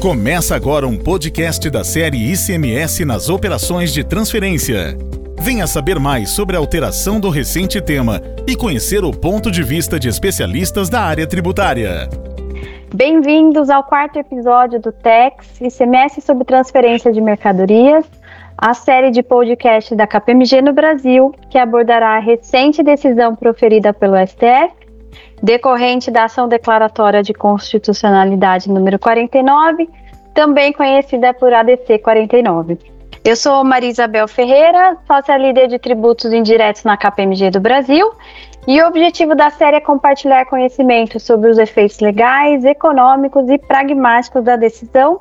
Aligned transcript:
Começa 0.00 0.56
agora 0.56 0.88
um 0.88 0.96
podcast 0.96 1.68
da 1.68 1.84
série 1.84 2.32
ICMS 2.32 3.04
nas 3.04 3.28
operações 3.28 3.92
de 3.92 4.02
transferência. 4.02 4.96
Venha 5.38 5.66
saber 5.66 6.00
mais 6.00 6.30
sobre 6.30 6.56
a 6.56 6.58
alteração 6.58 7.20
do 7.20 7.28
recente 7.28 7.82
tema 7.82 8.18
e 8.46 8.56
conhecer 8.56 9.04
o 9.04 9.10
ponto 9.10 9.50
de 9.50 9.62
vista 9.62 10.00
de 10.00 10.08
especialistas 10.08 10.88
da 10.88 11.02
área 11.02 11.26
tributária. 11.26 12.08
Bem-vindos 12.94 13.68
ao 13.68 13.84
quarto 13.84 14.18
episódio 14.18 14.80
do 14.80 14.90
TEX, 14.90 15.60
ICMS 15.60 16.22
sobre 16.22 16.44
transferência 16.46 17.12
de 17.12 17.20
mercadorias, 17.20 18.06
a 18.56 18.72
série 18.72 19.10
de 19.10 19.22
podcast 19.22 19.94
da 19.94 20.06
KPMG 20.06 20.62
no 20.62 20.72
Brasil, 20.72 21.34
que 21.50 21.58
abordará 21.58 22.16
a 22.16 22.20
recente 22.20 22.82
decisão 22.82 23.36
proferida 23.36 23.92
pelo 23.92 24.16
STF 24.26 24.80
decorrente 25.42 26.10
da 26.10 26.24
ação 26.24 26.48
declaratória 26.48 27.22
de 27.22 27.32
constitucionalidade 27.32 28.70
número 28.70 28.98
49, 28.98 29.88
também 30.34 30.72
conhecida 30.72 31.32
por 31.34 31.52
ADC 31.52 31.98
49. 31.98 32.78
Eu 33.24 33.36
sou 33.36 33.62
Maria 33.64 33.90
Isabel 33.90 34.26
Ferreira, 34.26 34.96
sócia 35.06 35.36
líder 35.36 35.68
de 35.68 35.78
tributos 35.78 36.32
indiretos 36.32 36.84
na 36.84 36.96
KPMG 36.96 37.50
do 37.50 37.60
Brasil, 37.60 38.10
e 38.66 38.80
o 38.80 38.86
objetivo 38.86 39.34
da 39.34 39.50
série 39.50 39.76
é 39.76 39.80
compartilhar 39.80 40.46
conhecimento 40.46 41.18
sobre 41.18 41.50
os 41.50 41.58
efeitos 41.58 42.00
legais, 42.00 42.64
econômicos 42.64 43.48
e 43.48 43.58
pragmáticos 43.58 44.44
da 44.44 44.56
decisão, 44.56 45.20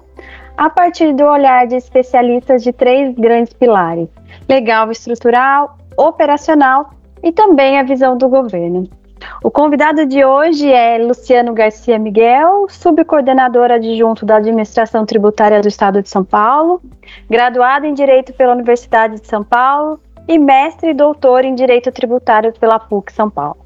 a 0.58 0.70
partir 0.70 1.14
do 1.14 1.26
olhar 1.26 1.68
de 1.68 1.76
especialistas 1.76 2.64
de 2.64 2.72
três 2.72 3.16
grandes 3.16 3.54
pilares: 3.54 4.08
legal, 4.48 4.92
estrutural, 4.92 5.78
operacional 5.98 6.92
e 7.24 7.32
também 7.32 7.80
a 7.80 7.84
visão 7.84 8.18
do 8.18 8.30
governo. 8.30 8.99
O 9.44 9.50
convidado 9.50 10.06
de 10.06 10.24
hoje 10.24 10.72
é 10.72 10.98
Luciano 10.98 11.54
Garcia 11.54 11.98
Miguel, 11.98 12.68
subcoordenador 12.70 13.72
adjunto 13.72 14.26
da 14.26 14.38
Administração 14.38 15.06
Tributária 15.06 15.62
do 15.62 15.68
Estado 15.68 16.02
de 16.02 16.10
São 16.10 16.24
Paulo, 16.24 16.82
graduado 17.30 17.86
em 17.86 17.94
Direito 17.94 18.34
pela 18.34 18.54
Universidade 18.54 19.20
de 19.20 19.28
São 19.28 19.44
Paulo 19.44 20.00
e 20.28 20.38
mestre 20.38 20.92
e 20.92 20.94
doutor 20.94 21.44
em 21.44 21.56
Direito 21.56 21.92
Tributário 21.92 22.54
pela 22.60 22.80
PUC 22.80 23.12
São 23.12 23.30
Paulo, 23.30 23.58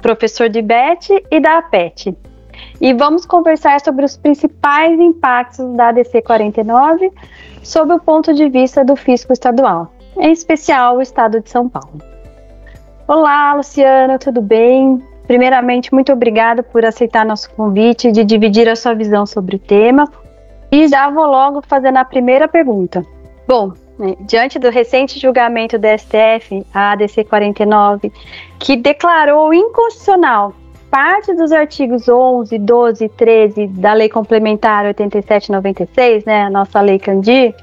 professor 0.00 0.48
de 0.48 0.60
BET 0.60 1.10
e 1.30 1.40
da 1.40 1.58
APET. 1.58 2.16
E 2.80 2.92
vamos 2.92 3.24
conversar 3.24 3.80
sobre 3.80 4.04
os 4.04 4.16
principais 4.16 4.98
impactos 5.00 5.74
da 5.74 5.88
ADC 5.88 6.22
49 6.22 7.10
sob 7.62 7.94
o 7.94 8.00
ponto 8.00 8.34
de 8.34 8.48
vista 8.48 8.84
do 8.84 8.96
fisco 8.96 9.32
estadual, 9.32 9.92
em 10.18 10.32
especial 10.32 10.98
o 10.98 11.02
Estado 11.02 11.40
de 11.40 11.48
São 11.48 11.68
Paulo. 11.68 12.12
Olá, 13.06 13.52
Luciano, 13.54 14.16
tudo 14.16 14.40
bem? 14.40 15.02
Primeiramente, 15.26 15.92
muito 15.92 16.12
obrigada 16.12 16.62
por 16.62 16.84
aceitar 16.84 17.26
nosso 17.26 17.50
convite 17.50 18.12
de 18.12 18.22
dividir 18.24 18.68
a 18.68 18.76
sua 18.76 18.94
visão 18.94 19.26
sobre 19.26 19.56
o 19.56 19.58
tema. 19.58 20.08
E 20.70 20.86
já 20.86 21.10
vou 21.10 21.26
logo 21.26 21.62
fazendo 21.66 21.96
a 21.96 22.04
primeira 22.04 22.46
pergunta. 22.46 23.04
Bom, 23.46 23.72
né, 23.98 24.14
diante 24.20 24.58
do 24.58 24.70
recente 24.70 25.18
julgamento 25.18 25.78
do 25.78 25.86
STF, 25.86 26.64
a 26.72 26.92
ADC 26.92 27.24
49, 27.24 28.12
que 28.58 28.76
declarou 28.76 29.52
inconstitucional 29.52 30.54
parte 30.88 31.34
dos 31.34 31.50
artigos 31.52 32.08
11, 32.08 32.56
12 32.58 33.04
e 33.04 33.08
13 33.08 33.66
da 33.66 33.94
Lei 33.94 34.08
Complementar 34.10 34.84
8796, 34.84 36.24
né, 36.24 36.42
a 36.42 36.50
nossa 36.50 36.80
Lei 36.80 36.98
Candir, 36.98 37.54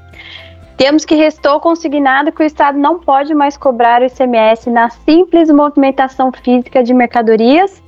temos 0.80 1.04
que 1.04 1.14
restou 1.14 1.60
consignado 1.60 2.32
que 2.32 2.42
o 2.42 2.46
Estado 2.46 2.78
não 2.78 2.98
pode 2.98 3.34
mais 3.34 3.54
cobrar 3.54 4.00
o 4.00 4.06
ICMS 4.06 4.70
na 4.70 4.88
simples 4.88 5.50
movimentação 5.50 6.32
física 6.32 6.82
de 6.82 6.94
mercadorias 6.94 7.82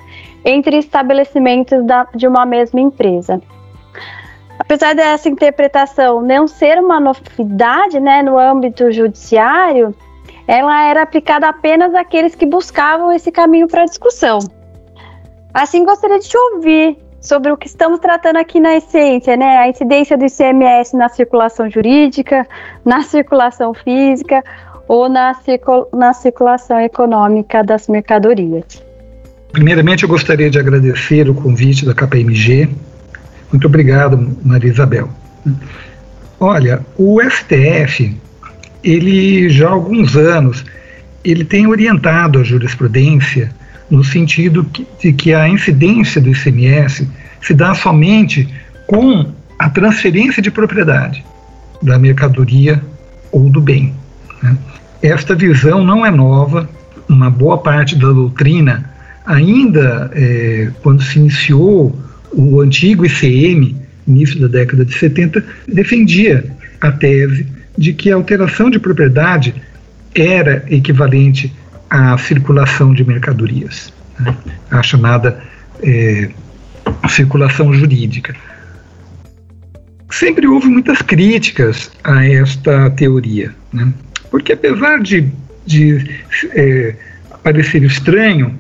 entre 0.45 0.77
estabelecimentos 0.77 1.83
da, 1.87 2.07
de 2.15 2.29
uma 2.29 2.45
mesma 2.45 2.79
empresa. 2.83 3.41
Apesar 4.59 4.95
dessa 4.95 5.27
interpretação 5.27 6.21
não 6.21 6.47
ser 6.47 6.77
uma 6.81 7.01
novidade 7.01 7.99
né, 7.99 8.23
no 8.23 8.39
âmbito 8.39 8.93
judiciário, 8.93 9.95
ela 10.47 10.87
era 10.87 11.01
aplicada 11.01 11.49
apenas 11.49 11.95
àqueles 11.95 12.35
que 12.35 12.45
buscavam 12.45 13.11
esse 13.11 13.33
caminho 13.33 13.69
para 13.69 13.87
discussão. 13.87 14.39
Assim, 15.55 15.83
gostaria 15.87 16.19
de 16.19 16.29
te 16.29 16.37
ouvir 16.37 16.99
sobre 17.23 17.53
o 17.53 17.57
que 17.57 17.69
estamos 17.69 18.01
tratando 18.01 18.37
aqui 18.37 18.59
na 18.59 18.77
essência, 18.77 19.37
né? 19.37 19.59
A 19.59 19.69
incidência 19.69 20.19
do 20.19 20.27
ICMS 20.27 20.97
na 20.97 21.09
circulação 21.09 21.71
jurídica, 21.71 22.47
na 22.85 23.03
circulação 23.03 23.73
física 23.73 24.43
ou 24.89 25.09
na, 25.09 25.33
circul 25.35 25.89
na 25.95 26.13
circulação 26.13 26.81
econômica 26.81 27.63
das 27.63 27.87
mercadorias. 27.87 28.83
Primeiramente, 29.53 30.03
eu 30.03 30.09
gostaria 30.09 30.51
de 30.51 30.59
agradecer 30.59 31.31
o 31.31 31.35
convite 31.35 31.87
da 31.87 31.95
KPMG. 31.95 32.69
Muito 33.53 33.67
obrigado, 33.67 34.37
Maria 34.43 34.71
Isabel. 34.71 35.09
Olha, 36.41 36.85
o 36.99 37.21
STF, 37.23 38.17
ele 38.83 39.49
já 39.49 39.69
há 39.69 39.73
alguns 39.73 40.17
anos, 40.17 40.65
ele 41.25 41.45
tem 41.45 41.69
orientado 41.69 42.41
a 42.41 42.43
jurisprudência 42.43 43.53
no 43.91 44.03
sentido 44.03 44.67
de 45.01 45.13
que 45.13 45.35
a 45.35 45.49
incidência 45.49 46.21
do 46.21 46.31
ICMS 46.31 47.09
se 47.41 47.55
dá 47.55 47.75
somente 47.75 48.49
com 48.87 49.33
a 49.59 49.69
transferência 49.69 50.43
de 50.43 50.51
propriedade 50.51 51.25
da 51.83 51.99
mercadoria 51.99 52.83
ou 53.31 53.51
do 53.51 53.61
bem. 53.61 53.95
Né? 54.43 54.57
Esta 55.03 55.35
visão 55.35 55.85
não 55.85 56.07
é 56.07 56.11
nova, 56.11 56.69
uma 57.09 57.31
boa 57.31 57.59
parte 57.59 57.97
da 57.97 58.09
doutrina, 58.09 58.91
ainda 59.27 60.11
é, 60.15 60.71
quando 60.83 61.03
se 61.03 61.19
iniciou 61.19 61.99
o 62.33 62.61
antigo 62.61 63.05
ICM, 63.05 63.77
início 64.07 64.41
da 64.41 64.47
década 64.47 64.85
de 64.85 64.95
70, 64.95 65.45
defendia 65.69 66.45
a 66.81 66.91
tese 66.91 67.47
de 67.77 67.93
que 67.93 68.11
a 68.11 68.15
alteração 68.15 68.71
de 68.71 68.79
propriedade 68.79 69.55
era 70.15 70.65
equivalente 70.69 71.53
à 71.93 72.17
circulação 72.17 72.95
de 72.95 73.05
mercadorias, 73.05 73.93
né? 74.19 74.35
a 74.71 74.83
chamada 74.83 75.43
é, 75.83 76.31
circulação 77.07 77.73
jurídica. 77.75 78.35
Sempre 80.11 80.47
houve 80.47 80.69
muitas 80.69 81.03
críticas 81.03 81.93
a 82.03 82.25
esta 82.25 82.89
teoria, 82.91 83.55
né? 83.71 83.93
porque 84.31 84.55
apesar 84.55 85.03
de, 85.03 85.29
de 85.67 86.19
é, 86.55 86.95
parecer 87.43 87.83
estranho 87.83 88.59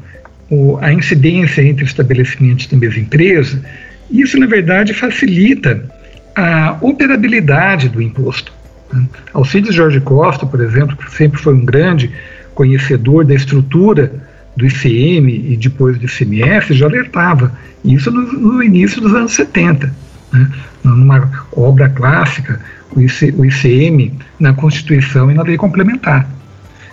o, 0.50 0.76
a 0.82 0.92
incidência 0.92 1.62
entre 1.62 1.86
estabelecimentos 1.86 2.66
da 2.66 2.76
mesma 2.76 3.00
empresa, 3.00 3.64
isso 4.10 4.38
na 4.38 4.46
verdade 4.46 4.92
facilita 4.92 5.90
a 6.36 6.76
operabilidade 6.82 7.88
do 7.88 8.02
imposto. 8.02 8.52
Né? 8.92 9.06
Alcides 9.32 9.74
Jorge 9.74 10.00
Costa, 10.00 10.44
por 10.44 10.60
exemplo, 10.60 10.94
que 10.98 11.10
sempre 11.10 11.40
foi 11.40 11.54
um 11.54 11.64
grande 11.64 12.10
conhecedor 12.54 13.24
da 13.24 13.34
estrutura 13.34 14.12
do 14.56 14.66
ICM 14.66 15.52
e 15.52 15.56
depois 15.56 15.98
do 15.98 16.06
ICMS 16.06 16.74
já 16.74 16.86
alertava, 16.86 17.52
isso 17.84 18.10
no, 18.10 18.32
no 18.32 18.62
início 18.62 19.00
dos 19.00 19.14
anos 19.14 19.32
70, 19.34 19.92
né? 20.32 20.50
numa 20.84 21.46
obra 21.56 21.88
clássica, 21.88 22.60
o, 22.94 23.00
IC, 23.00 23.34
o 23.36 23.44
ICM 23.44 24.12
na 24.38 24.52
Constituição 24.52 25.30
e 25.30 25.34
na 25.34 25.42
Lei 25.42 25.56
Complementar. 25.56 26.28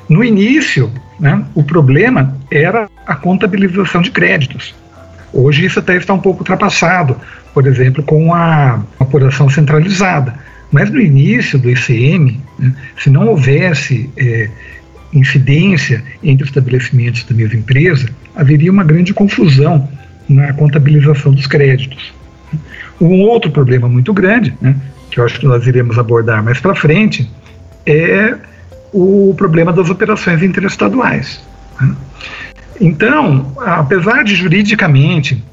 No 0.08 0.24
início, 0.24 0.92
né, 1.20 1.44
o 1.54 1.64
problema 1.64 2.36
era 2.50 2.90
a 3.06 3.16
contabilização 3.16 4.02
de 4.02 4.12
créditos. 4.12 4.74
Hoje 5.32 5.66
isso 5.66 5.80
até 5.80 5.96
está 5.96 6.14
um 6.14 6.20
pouco 6.20 6.40
ultrapassado, 6.40 7.16
por 7.54 7.68
exemplo, 7.68 8.02
com 8.04 8.34
a 8.34 8.82
apuração 9.00 9.50
centralizada. 9.50 10.34
Mas 10.72 10.90
no 10.90 11.00
início 11.00 11.60
do 11.60 11.70
ICM, 11.70 12.42
né, 12.58 12.74
se 12.98 13.10
não 13.10 13.28
houvesse 13.28 14.10
é, 14.18 14.50
incidência 15.14 16.04
entre 16.24 16.44
os 16.44 16.50
estabelecimentos 16.50 17.24
da 17.24 17.36
mesma 17.36 17.56
empresa, 17.56 18.10
haveria 18.36 18.72
uma 18.72 18.84
grande 18.84 19.14
confusão 19.14 19.90
na 20.28 20.54
contabilização 20.54 21.34
dos 21.34 21.48
créditos. 21.48 22.14
Um 23.02 23.22
outro 23.22 23.50
problema 23.50 23.88
muito 23.88 24.14
grande, 24.14 24.54
né, 24.62 24.76
que 25.10 25.20
eu 25.20 25.26
acho 25.26 25.40
que 25.40 25.48
nós 25.48 25.66
iremos 25.66 25.98
abordar 25.98 26.44
mais 26.44 26.60
para 26.60 26.76
frente, 26.76 27.30
é 27.86 28.36
o 28.94 29.34
problema 29.38 29.74
das 29.74 29.90
operações 29.90 30.44
interestaduais. 30.44 31.42
Né. 31.82 31.96
Então, 32.80 33.54
apesar 33.60 34.24
de 34.24 34.36
juridicamente 34.36 35.44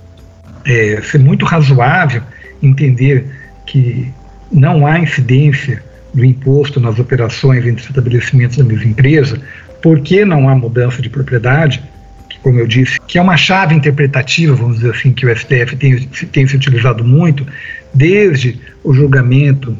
é, 0.64 1.00
ser 1.02 1.18
muito 1.18 1.44
razoável 1.44 2.22
entender 2.62 3.26
que 3.66 4.12
não 4.50 4.86
há 4.86 4.98
incidência 4.98 5.82
do 6.16 6.24
imposto 6.24 6.80
nas 6.80 6.98
operações 6.98 7.64
entre 7.66 7.84
estabelecimentos 7.84 8.56
da 8.56 8.64
mesma 8.64 8.86
empresa, 8.86 9.38
porque 9.82 10.24
não 10.24 10.48
há 10.48 10.54
mudança 10.54 11.02
de 11.02 11.10
propriedade, 11.10 11.82
que, 12.28 12.38
como 12.38 12.58
eu 12.58 12.66
disse, 12.66 12.98
que 13.06 13.18
é 13.18 13.22
uma 13.22 13.36
chave 13.36 13.74
interpretativa, 13.74 14.54
vamos 14.54 14.76
dizer 14.76 14.92
assim, 14.92 15.12
que 15.12 15.26
o 15.26 15.36
STF 15.36 15.76
tem, 15.76 16.00
tem 16.32 16.46
se 16.46 16.56
utilizado 16.56 17.04
muito, 17.04 17.46
desde 17.92 18.58
o 18.82 18.94
julgamento 18.94 19.76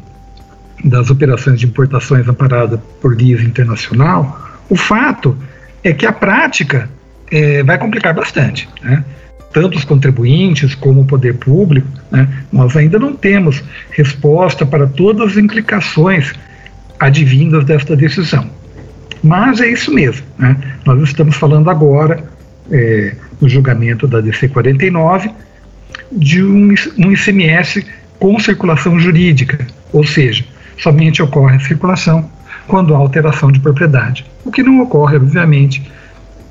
das 0.83 1.09
operações 1.09 1.59
de 1.59 1.65
importações 1.65 2.27
amparadas 2.27 2.79
por 3.01 3.15
guia 3.15 3.41
internacional, 3.41 4.59
o 4.69 4.75
fato 4.75 5.35
é 5.83 5.91
que 5.91 6.05
a 6.05 6.11
prática 6.11 6.87
é, 7.31 7.63
vai 7.63 7.79
complicar 7.79 8.13
bastante. 8.13 8.69
Né? 8.83 9.03
Tanto 9.57 9.75
os 9.75 9.83
contribuintes 9.83 10.75
como 10.75 11.01
o 11.01 11.05
poder 11.05 11.33
público, 11.33 11.87
né, 12.11 12.29
nós 12.53 12.77
ainda 12.77 12.99
não 12.99 13.15
temos 13.15 13.63
resposta 13.89 14.67
para 14.67 14.85
todas 14.85 15.31
as 15.31 15.37
implicações 15.37 16.31
advindas 16.99 17.65
desta 17.65 17.95
decisão. 17.95 18.47
Mas 19.23 19.59
é 19.59 19.67
isso 19.71 19.91
mesmo. 19.91 20.23
Né? 20.37 20.55
Nós 20.85 21.01
estamos 21.01 21.35
falando 21.37 21.71
agora, 21.71 22.23
é, 22.71 23.15
no 23.41 23.49
julgamento 23.49 24.07
da 24.07 24.21
DC 24.21 24.49
49, 24.49 25.31
de 26.11 26.43
um, 26.43 26.75
um 26.99 27.11
ICMS 27.11 27.83
com 28.19 28.39
circulação 28.39 28.99
jurídica, 28.99 29.65
ou 29.91 30.05
seja, 30.05 30.45
somente 30.77 31.19
ocorre 31.23 31.55
a 31.55 31.59
circulação 31.61 32.29
quando 32.67 32.93
há 32.93 32.97
alteração 32.99 33.51
de 33.51 33.59
propriedade, 33.59 34.23
o 34.45 34.51
que 34.51 34.61
não 34.61 34.81
ocorre, 34.81 35.15
obviamente, 35.15 35.81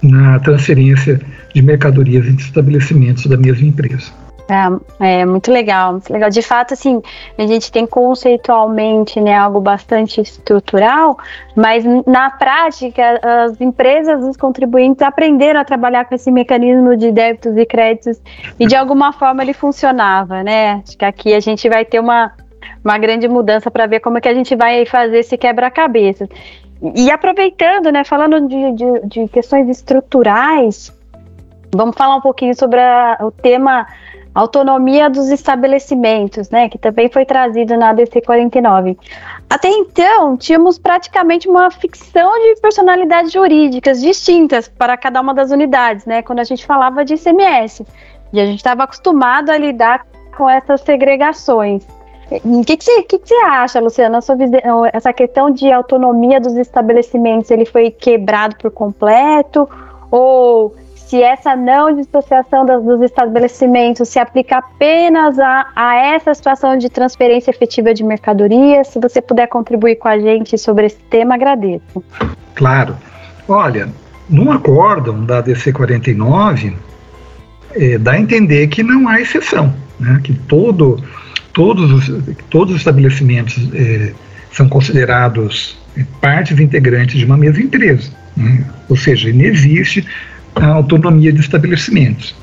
na 0.03 0.39
transferência 0.41 1.21
de 1.55 1.63
mercadorias 1.63 2.27
entre 2.27 2.45
estabelecimentos 2.45 3.27
da 3.27 3.37
mesma 3.37 3.67
empresa. 3.67 4.13
É, 4.49 5.21
é, 5.21 5.27
muito 5.27 5.51
legal, 5.51 5.93
muito 5.93 6.13
legal. 6.13 6.31
De 6.31 6.41
fato, 6.41 6.73
assim, 6.73 7.03
a 7.37 7.47
gente 7.47 7.73
tem 7.73 7.85
conceitualmente 7.85 9.21
né, 9.21 9.35
algo 9.35 9.61
bastante 9.61 10.21
estrutural, 10.21 11.19
mas 11.57 11.85
na 12.07 12.31
prática, 12.31 13.21
as 13.45 13.61
empresas, 13.61 14.25
os 14.25 14.37
contribuintes 14.37 15.03
aprenderam 15.03 15.61
a 15.61 15.65
trabalhar 15.65 16.05
com 16.05 16.15
esse 16.15 16.31
mecanismo 16.31 16.97
de 16.97 17.11
débitos 17.11 17.57
e 17.57 17.67
créditos 17.67 18.21
e 18.59 18.67
de 18.67 18.77
alguma 18.77 19.13
forma 19.13 19.43
ele 19.43 19.53
funcionava, 19.53 20.45
né? 20.45 20.83
Acho 20.87 20.97
que 20.97 21.05
aqui 21.05 21.35
a 21.35 21.41
gente 21.41 21.69
vai 21.69 21.85
ter 21.85 21.99
uma, 21.99 22.33
uma 22.85 22.99
grande 22.99 23.27
mudança 23.27 23.69
para 23.69 23.87
ver 23.87 23.99
como 23.99 24.19
é 24.19 24.21
que 24.21 24.29
a 24.29 24.35
gente 24.35 24.55
vai 24.55 24.87
fazer 24.87 25.19
esse 25.19 25.37
quebra-cabeça. 25.37 26.29
E 26.95 27.11
aproveitando, 27.11 27.91
né, 27.91 28.05
falando 28.05 28.47
de, 28.47 28.73
de, 28.73 29.07
de 29.07 29.29
questões 29.29 29.69
estruturais, 29.69 30.93
vamos 31.75 31.97
falar 31.97 32.17
um 32.17 32.21
pouquinho 32.21 32.55
sobre 32.55 32.81
a, 32.81 33.19
o 33.23 33.31
tema 33.31 33.87
autonomia 34.35 35.09
dos 35.09 35.31
estabelecimentos, 35.31 36.51
né, 36.51 36.69
que 36.69 36.77
também 36.77 37.09
foi 37.09 37.25
trazido 37.25 37.75
na 37.77 37.89
ADC 37.89 38.21
49. 38.21 38.99
Até 39.49 39.69
então, 39.69 40.37
tínhamos 40.37 40.79
praticamente 40.79 41.49
uma 41.49 41.71
ficção 41.71 42.31
de 42.35 42.61
personalidades 42.61 43.33
jurídicas 43.33 44.01
distintas 44.03 44.69
para 44.69 44.95
cada 44.99 45.23
uma 45.23 45.33
das 45.33 45.51
unidades, 45.51 46.05
né, 46.05 46.21
quando 46.21 46.41
a 46.41 46.45
gente 46.45 46.67
falava 46.67 47.03
de 47.03 47.15
ICMS. 47.15 47.87
E 48.31 48.41
a 48.41 48.45
gente 48.45 48.59
estava 48.59 48.85
acostumado 48.85 49.49
a 49.49 49.57
lidar 49.57 50.05
com 50.37 50.51
essas 50.51 50.83
segregações. 50.83 51.87
O 52.31 52.65
que, 52.65 52.77
que, 52.77 52.85
você, 52.85 53.03
que, 53.03 53.19
que 53.19 53.29
você 53.29 53.35
acha, 53.45 53.81
Luciana, 53.81 54.21
sobre 54.21 54.47
essa 54.93 55.13
questão 55.13 55.51
de 55.51 55.71
autonomia 55.71 56.41
dos 56.41 56.57
estabelecimentos? 56.57 57.51
Ele 57.51 57.65
foi 57.65 57.91
quebrado 57.91 58.57
por 58.57 58.71
completo? 58.71 59.69
Ou 60.11 60.75
se 61.07 61.23
essa 61.23 61.55
não 61.55 61.95
dissociação 61.95 62.67
das, 62.67 62.83
dos 62.83 63.01
estabelecimentos 63.01 64.09
se 64.09 64.19
aplica 64.19 64.59
apenas 64.59 65.39
a, 65.39 65.67
a 65.77 65.95
essa 65.95 66.35
situação 66.35 66.77
de 66.77 66.91
transferência 66.91 67.51
efetiva 67.51 67.95
de 67.95 68.03
mercadoria. 68.03 68.83
Se 68.83 68.99
você 68.99 69.23
puder 69.23 69.47
contribuir 69.47 69.97
com 69.97 70.09
a 70.09 70.19
gente 70.19 70.59
sobre 70.59 70.87
esse 70.87 70.99
tema, 71.09 71.37
agradeço. 71.37 72.03
Claro. 72.57 72.97
Olha, 73.49 73.89
no 74.29 74.51
acórdão 74.51 75.25
da 75.25 75.41
DC 75.41 75.73
49, 75.73 76.77
é, 77.77 77.99
dá 77.99 78.13
a 78.13 78.21
entender 78.21 78.67
que 78.67 78.83
não 78.83 79.09
há 79.09 79.21
exceção, 79.21 79.73
né? 80.01 80.21
que 80.25 80.35
todo, 80.35 81.01
todos, 81.57 81.91
os, 81.91 82.37
todos 82.51 82.75
os 82.75 82.81
estabelecimentos 82.81 83.57
é, 83.73 84.13
são 84.53 84.69
considerados 84.69 85.75
partes 86.21 86.61
integrantes 86.61 87.19
de 87.19 87.25
uma 87.25 87.39
mesma 87.39 87.63
empresa. 87.63 88.11
Né? 88.37 88.63
Ou 88.91 88.97
seja, 88.97 89.33
não 89.33 89.41
existe 89.41 90.07
a 90.55 90.67
autonomia 90.67 91.33
de 91.33 91.41
estabelecimentos. 91.41 92.37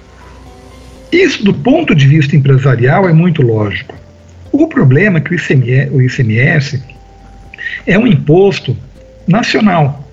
Isso, 1.11 1.45
do 1.45 1.53
ponto 1.53 1.93
de 1.93 2.07
vista 2.07 2.35
empresarial, 2.35 3.07
é 3.07 3.13
muito 3.13 3.43
lógico. 3.43 3.95
O 4.51 4.67
problema 4.67 5.19
é 5.19 5.21
que 5.21 5.31
o 5.31 5.35
ICMS, 5.35 5.91
o 5.91 6.01
ICMS 6.01 6.83
é 7.85 7.99
um 7.99 8.07
imposto 8.07 8.75
nacional. 9.27 10.09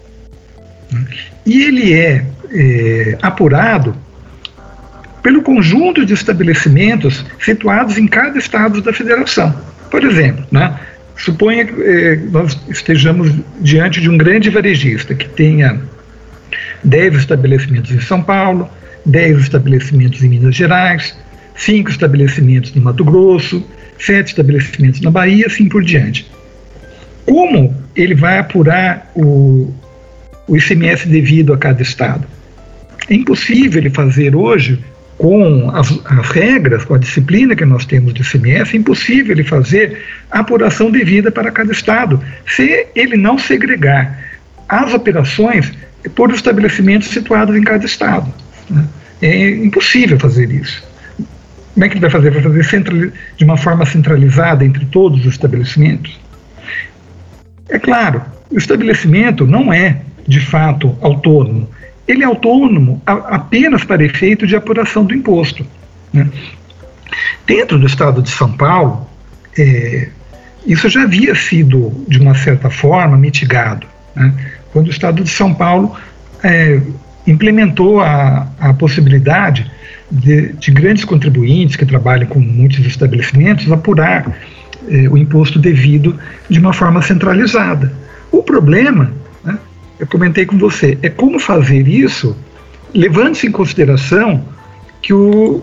Né? 0.93 1.06
E 1.46 1.62
ele 1.62 1.94
é, 1.94 2.26
é 2.53 3.19
apurado 3.23 3.96
pelo 5.22 5.43
conjunto 5.43 6.05
de 6.05 6.14
estabelecimentos 6.14 7.25
situados 7.40 7.99
em 7.99 8.06
cada 8.06 8.38
estado 8.38 8.81
da 8.81 8.93
federação. 8.93 9.55
Por 9.90 10.05
exemplo, 10.05 10.44
né, 10.50 10.78
suponha 11.17 11.67
que 11.67 11.82
eh, 11.82 12.19
nós 12.31 12.58
estejamos 12.69 13.32
diante 13.61 14.00
de 14.00 14.08
um 14.08 14.17
grande 14.17 14.49
varejista 14.50 15.14
que 15.14 15.28
tenha 15.28 15.81
10 16.84 17.17
estabelecimentos 17.17 17.90
em 17.90 18.00
São 18.00 18.22
Paulo, 18.22 18.69
10 19.05 19.40
estabelecimentos 19.40 20.22
em 20.22 20.28
Minas 20.28 20.55
Gerais, 20.55 21.17
5 21.56 21.90
estabelecimentos 21.90 22.75
no 22.75 22.82
Mato 22.82 23.05
Grosso, 23.05 23.64
7 23.99 24.28
estabelecimentos 24.28 25.00
na 25.00 25.11
Bahia, 25.11 25.46
assim 25.46 25.69
por 25.69 25.84
diante. 25.84 26.31
Como 27.26 27.75
ele 27.94 28.14
vai 28.14 28.38
apurar 28.38 29.11
o, 29.14 29.72
o 30.49 30.56
ICMS 30.56 31.06
devido 31.06 31.52
a 31.52 31.58
cada 31.58 31.82
estado? 31.82 32.26
É 33.08 33.14
impossível 33.14 33.81
ele 33.81 33.90
fazer 33.90 34.34
hoje, 34.34 34.78
com 35.20 35.70
as, 35.75 35.90
as, 36.06 36.31
regras, 36.31 36.82
com 36.82 36.94
a 36.94 36.99
disciplina 36.99 37.55
que 37.55 37.67
nós 37.67 37.84
temos 37.84 38.14
do 38.14 38.22
ICMS, 38.22 38.75
é 38.75 38.78
impossível 38.78 39.32
ele 39.32 39.44
fazer 39.44 40.02
a 40.31 40.38
apuração 40.38 40.90
devida 40.90 41.31
para 41.31 41.50
cada 41.50 41.70
estado, 41.70 42.19
se 42.46 42.87
ele 42.94 43.19
não 43.19 43.37
segregar 43.38 44.19
as 44.67 44.94
operações 44.94 45.70
por 46.14 46.32
estabelecimentos 46.32 47.08
situados 47.08 47.55
em 47.55 47.62
cada 47.62 47.84
estado. 47.84 48.32
Né? 48.70 48.82
É 49.20 49.50
impossível 49.56 50.19
fazer 50.19 50.50
isso. 50.50 50.82
Como 51.75 51.84
é 51.84 51.88
que 51.90 51.96
ele 51.96 52.00
vai 52.00 52.11
fazer? 52.11 52.31
Vai 52.31 52.43
fazer 52.43 53.12
de 53.37 53.44
uma 53.44 53.58
forma 53.58 53.84
centralizada 53.84 54.64
entre 54.64 54.87
todos 54.87 55.20
os 55.20 55.34
estabelecimentos? 55.34 56.19
É 57.69 57.78
claro, 57.78 58.22
o 58.50 58.56
estabelecimento 58.56 59.46
não 59.46 59.70
é, 59.70 60.00
de 60.26 60.40
fato, 60.40 60.96
autônomo. 61.02 61.69
Ele 62.06 62.23
é 62.23 62.26
autônomo 62.26 63.00
apenas 63.06 63.85
para 63.85 64.05
efeito 64.05 64.47
de 64.47 64.56
apuração 64.56 65.05
do 65.05 65.14
imposto. 65.14 65.64
Né? 66.12 66.29
Dentro 67.47 67.79
do 67.79 67.87
estado 67.87 68.23
de 68.23 68.31
São 68.31 68.52
Paulo, 68.52 69.06
é, 69.58 70.08
isso 70.67 70.88
já 70.88 71.02
havia 71.02 71.35
sido, 71.35 72.05
de 72.08 72.19
uma 72.19 72.35
certa 72.35 72.69
forma, 72.69 73.17
mitigado. 73.17 73.87
Né? 74.14 74.32
quando 74.73 74.88
o 74.88 74.91
Estado 74.91 75.23
de 75.23 75.31
São 75.31 75.52
Paulo 75.52 75.97
é, 76.43 76.81
implementou 77.26 78.00
a, 78.00 78.46
a 78.58 78.73
possibilidade 78.75 79.70
de, 80.11 80.53
de, 80.55 80.70
grandes 80.70 81.05
contribuintes 81.05 81.76
que 81.76 81.87
trabalham 81.87 82.26
com 82.26 82.41
muitos 82.41 82.85
estabelecimentos 82.85 83.70
apurar 83.70 84.37
é, 84.89 85.08
o 85.08 85.17
imposto 85.17 85.58
devido 85.58 86.19
de 86.48 86.58
uma 86.58 86.72
forma 86.72 87.03
centralizada. 87.03 87.93
O 88.31 88.43
problema, 88.43 89.13
eu 90.00 90.06
comentei 90.06 90.46
com 90.46 90.56
você, 90.56 90.98
é 91.02 91.10
como 91.10 91.38
fazer 91.38 91.86
isso 91.86 92.36
levando-se 92.94 93.46
em 93.46 93.52
consideração 93.52 94.42
que 95.02 95.12
o, 95.12 95.62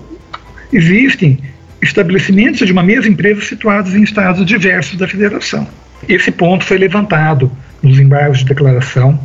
existem 0.71 1.39
estabelecimentos 1.81 2.65
de 2.65 2.71
uma 2.71 2.83
mesma 2.83 3.11
empresa 3.11 3.41
situados 3.41 3.93
em 3.93 4.03
estados 4.03 4.45
diversos 4.45 4.97
da 4.97 5.07
federação. 5.07 5.67
Esse 6.07 6.31
ponto 6.31 6.63
foi 6.63 6.77
levantado 6.77 7.51
nos 7.81 7.99
embargos 7.99 8.39
de 8.39 8.45
declaração 8.45 9.19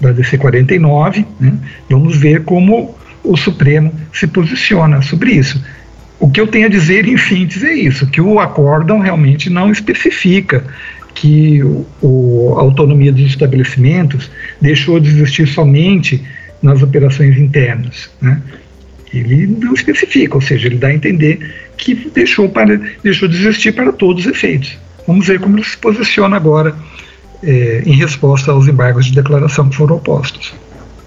da 0.00 0.12
DC 0.12 0.36
49. 0.38 1.24
Né? 1.40 1.54
Vamos 1.88 2.16
ver 2.16 2.42
como 2.42 2.94
o 3.22 3.36
Supremo 3.36 3.92
se 4.12 4.26
posiciona 4.26 5.00
sobre 5.02 5.32
isso. 5.32 5.62
O 6.18 6.30
que 6.30 6.40
eu 6.40 6.46
tenho 6.46 6.66
a 6.66 6.70
dizer, 6.70 7.06
em 7.06 7.16
síntese, 7.16 7.66
é 7.66 7.74
isso: 7.74 8.06
que 8.06 8.20
o 8.20 8.40
acórdão 8.40 8.98
realmente 8.98 9.50
não 9.50 9.70
especifica 9.70 10.64
que 11.16 11.62
o, 12.02 12.54
a 12.58 12.60
autonomia 12.60 13.10
dos 13.10 13.24
estabelecimentos 13.24 14.30
deixou 14.60 15.00
de 15.00 15.08
existir 15.08 15.48
somente 15.48 16.22
nas 16.62 16.82
operações 16.82 17.36
internas. 17.38 18.10
Né? 18.20 18.40
Ele 19.12 19.46
não 19.46 19.72
especifica, 19.72 20.34
ou 20.34 20.40
seja, 20.42 20.66
ele 20.66 20.76
dá 20.76 20.88
a 20.88 20.94
entender 20.94 21.54
que 21.78 21.94
deixou, 22.14 22.48
para, 22.48 22.78
deixou 23.02 23.26
de 23.28 23.36
existir 23.36 23.72
para 23.72 23.92
todos 23.92 24.26
os 24.26 24.30
efeitos. 24.30 24.76
Vamos 25.06 25.26
ver 25.26 25.40
como 25.40 25.56
ele 25.56 25.64
se 25.64 25.76
posiciona 25.78 26.36
agora 26.36 26.74
é, 27.42 27.82
em 27.86 27.94
resposta 27.94 28.52
aos 28.52 28.68
embargos 28.68 29.06
de 29.06 29.14
declaração 29.14 29.68
que 29.70 29.76
foram 29.76 29.98
postos. 29.98 30.52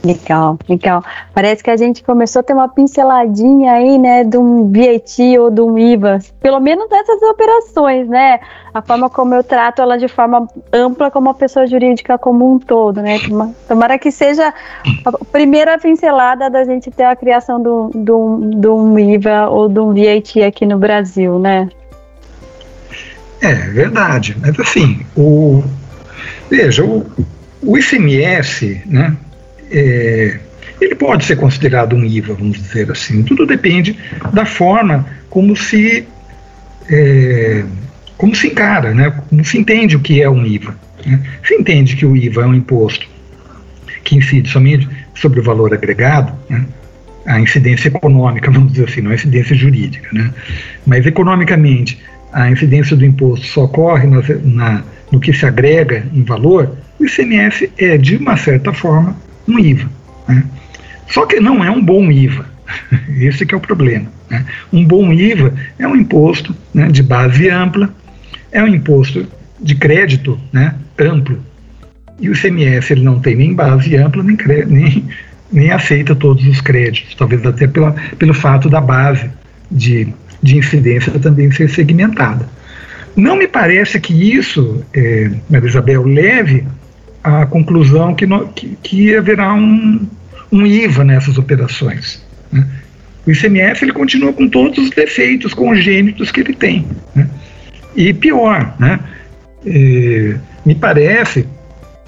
Legal, 0.04 0.58
legal. 0.68 1.04
Parece 1.34 1.62
que 1.62 1.70
a 1.70 1.76
gente 1.76 2.04
começou 2.04 2.40
a 2.40 2.44
ter 2.44 2.54
uma 2.54 2.70
pinceladinha 2.70 3.74
aí, 3.74 3.98
né, 3.98 4.24
de 4.24 4.38
um 4.38 4.72
VAT 4.72 5.20
ou 5.40 5.52
de 5.52 5.62
um 5.62 5.78
IVA, 5.78 6.20
pelo 6.42 6.60
menos 6.60 6.90
dessas 6.90 7.22
operações, 7.22 8.08
né? 8.08 8.40
A 8.74 8.82
forma 8.82 9.10
como 9.10 9.36
eu 9.36 9.44
trato 9.44 9.82
ela 9.82 9.98
de 9.98 10.08
forma 10.08 10.48
ampla 10.72 11.12
como 11.12 11.28
uma 11.28 11.34
pessoa 11.34 11.68
jurídica 11.68 12.18
como 12.18 12.50
um 12.50 12.60
todo, 12.60 13.02
né? 13.02 13.18
Tomara 13.68 13.98
que 13.98 14.12
seja 14.12 14.54
a 15.06 15.26
primeira 15.26 15.78
pincelada 15.78 16.50
da 16.50 16.64
gente 16.64 16.90
ter 16.90 17.04
a 17.04 17.16
criação 17.16 17.62
do, 17.62 17.92
do, 17.94 18.38
do 18.38 18.76
um 18.76 18.98
IVA 18.98 19.50
ou 19.50 19.68
de 19.68 19.80
um 19.80 19.94
VAT 19.94 20.44
aqui 20.48 20.66
no 20.66 20.78
Brasil, 20.78 21.38
né? 21.40 21.68
É 23.42 23.54
verdade, 23.54 24.36
mas 24.42 24.58
assim, 24.60 25.06
o, 25.16 25.64
Veja, 26.50 26.84
o, 26.84 27.06
o 27.62 27.78
ICMS, 27.78 28.82
né, 28.86 29.16
é, 29.72 30.40
ele 30.80 30.96
pode 30.96 31.26
ser 31.26 31.36
considerado 31.36 31.96
um 31.96 32.04
IVA, 32.04 32.34
vamos 32.34 32.58
dizer 32.58 32.90
assim. 32.92 33.24
Tudo 33.24 33.46
depende 33.46 33.98
da 34.34 34.46
forma 34.46 35.06
como 35.30 35.56
se 35.56 36.08
é, 36.90 37.64
como 38.18 38.36
se 38.36 38.48
encara, 38.48 38.94
né? 38.94 39.14
como 39.30 39.46
se 39.46 39.58
entende 39.58 39.96
o 39.96 40.00
que 40.00 40.22
é 40.22 40.30
um 40.30 40.46
IVA. 40.46 40.76
Né? 41.06 41.22
Se 41.46 41.54
entende 41.56 41.96
que 41.96 42.06
o 42.06 42.18
IVA 42.18 42.44
é 42.44 42.46
um 42.46 42.54
imposto 42.54 43.08
que 44.04 44.18
incide 44.18 44.50
somente 44.50 44.88
sobre 45.16 45.40
o 45.40 45.44
valor 45.44 45.74
agregado, 45.74 46.34
né? 46.50 46.66
a 47.26 47.40
incidência 47.40 47.88
econômica, 47.90 48.50
vamos 48.52 48.74
dizer 48.74 48.90
assim, 48.90 49.02
não 49.02 49.12
a 49.12 49.16
incidência 49.16 49.56
jurídica, 49.56 50.10
né? 50.12 50.34
mas 50.86 51.06
economicamente 51.06 52.00
a 52.34 52.50
incidência 52.50 52.96
do 52.96 53.06
imposto 53.06 53.46
só 53.46 53.64
ocorre 53.64 54.08
na, 54.08 54.22
na, 54.44 54.84
no 55.12 55.20
que 55.20 55.32
se 55.32 55.46
agrega 55.46 56.06
em 56.14 56.24
valor, 56.24 56.76
o 57.00 57.06
ICMS 57.06 57.72
é, 57.78 57.98
de 57.98 58.18
uma 58.18 58.36
certa 58.36 58.74
forma, 58.74 59.16
um 59.50 59.60
IVA. 59.60 59.90
Né? 60.28 60.44
Só 61.08 61.26
que 61.26 61.40
não 61.40 61.64
é 61.64 61.72
um 61.72 61.84
bom 61.84 62.12
IVA. 62.12 62.46
Esse 63.20 63.46
é 63.50 63.56
o 63.56 63.60
problema. 63.60 64.08
Né? 64.30 64.46
Um 64.72 64.86
bom 64.86 65.12
IVA 65.12 65.54
é 65.78 65.88
um 65.88 65.96
imposto 65.96 66.56
né, 66.74 66.88
de 66.88 67.02
base 67.02 67.50
ampla, 67.50 67.94
é 68.52 68.64
um 68.64 68.68
imposto 68.68 69.28
de 69.60 69.76
crédito 69.76 70.40
né, 70.52 70.76
amplo. 70.98 71.40
E 72.20 72.30
o 72.30 72.34
ICMS 72.34 72.94
ele 72.94 73.04
não 73.04 73.20
tem 73.20 73.36
nem 73.36 73.54
base 73.54 73.96
ampla, 73.96 74.24
nem, 74.24 74.38
nem, 74.68 75.06
nem 75.52 75.72
aceita 75.72 76.16
todos 76.16 76.46
os 76.46 76.62
créditos, 76.62 77.16
talvez 77.16 77.46
até 77.46 77.68
pela, 77.68 77.96
pelo 78.18 78.34
fato 78.34 78.70
da 78.70 78.82
base 78.82 79.30
de, 79.72 80.08
de 80.44 80.58
incidência 80.58 81.18
também 81.20 81.52
ser 81.52 81.70
segmentada. 81.70 82.48
Não 83.16 83.36
me 83.36 83.48
parece 83.48 84.00
que 84.00 84.14
isso, 84.14 84.84
é, 84.94 85.32
Maria 85.50 85.70
Isabel, 85.70 86.04
leve 86.04 86.66
à 87.24 87.46
conclusão 87.46 88.14
que, 88.16 88.26
no, 88.26 88.48
que, 88.48 88.78
que 88.82 89.16
haverá 89.16 89.54
um, 89.54 90.08
um 90.52 90.66
IVA 90.66 91.04
nessas 91.04 91.38
operações. 91.38 92.24
Né? 92.52 92.66
O 93.26 93.32
ICMS 93.32 93.84
ele 93.84 93.94
continua 93.94 94.34
com 94.34 94.48
todos 94.48 94.78
os 94.78 94.90
defeitos 94.90 95.54
congênitos 95.54 96.32
que 96.32 96.40
ele 96.40 96.54
tem. 96.54 96.88
Né? 97.16 97.30
E 97.96 98.14
pior, 98.14 98.76
né? 98.80 99.00
É, 99.66 100.36
me 100.66 100.74
parece 100.74 101.46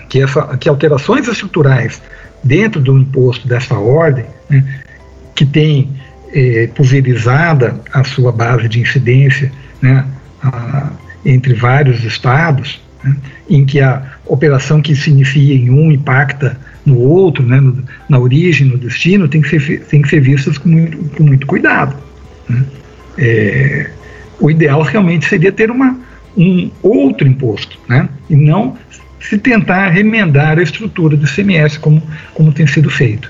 que, 0.08 0.22
essa, 0.22 0.58
que 0.58 0.70
alterações 0.70 1.27
estruturais 1.27 2.01
dentro 2.44 2.82
do 2.82 2.98
imposto 2.98 3.48
dessa 3.48 3.75
ordem, 3.75 4.25
né, 4.50 4.63
que 5.36 5.46
tem 5.46 5.89
é, 6.34 6.68
pulverizada 6.68 7.80
a 7.94 8.03
sua 8.03 8.32
base 8.32 8.68
de 8.68 8.80
incidência 8.80 9.51
né, 9.82 10.06
a, 10.44 10.89
entre 11.25 11.53
vários 11.53 12.03
estados, 12.03 12.82
né, 13.03 13.15
em 13.50 13.65
que 13.65 13.80
a 13.80 14.01
operação 14.34 14.82
que 14.82 14.96
se 14.96 15.10
inicia 15.10 15.54
em 15.54 15.70
um 15.70 15.92
impacta 15.92 16.58
no 16.86 16.98
outro, 16.98 17.46
né, 17.46 17.60
no, 17.60 17.84
na 18.08 18.18
origem, 18.18 18.68
no 18.68 18.78
destino, 18.78 19.28
tem 19.28 19.42
que 19.42 19.60
ser, 19.60 19.82
tem 19.82 20.02
que 20.02 20.10
ser 20.10 20.22
vistas 20.22 20.58
com 20.58 20.70
muito, 20.70 20.98
com 21.16 21.24
muito 21.24 21.46
cuidado. 21.46 21.96
Né. 22.48 22.64
É, 23.18 23.90
o 24.40 24.50
ideal 24.50 24.82
realmente 24.82 25.28
seria 25.28 25.52
ter 25.52 25.70
uma, 25.70 26.00
um 26.38 26.72
outro 26.82 27.28
imposto, 27.28 27.78
né, 27.90 28.08
e 28.30 28.36
não 28.36 28.78
se 29.20 29.38
tentar 29.38 29.90
remendar 29.90 30.58
a 30.58 30.64
estrutura 30.64 31.16
do 31.16 31.28
CMS 31.28 31.78
como, 31.78 32.02
como 32.34 32.54
tem 32.54 32.66
sido 32.66 32.90
feito. 32.90 33.30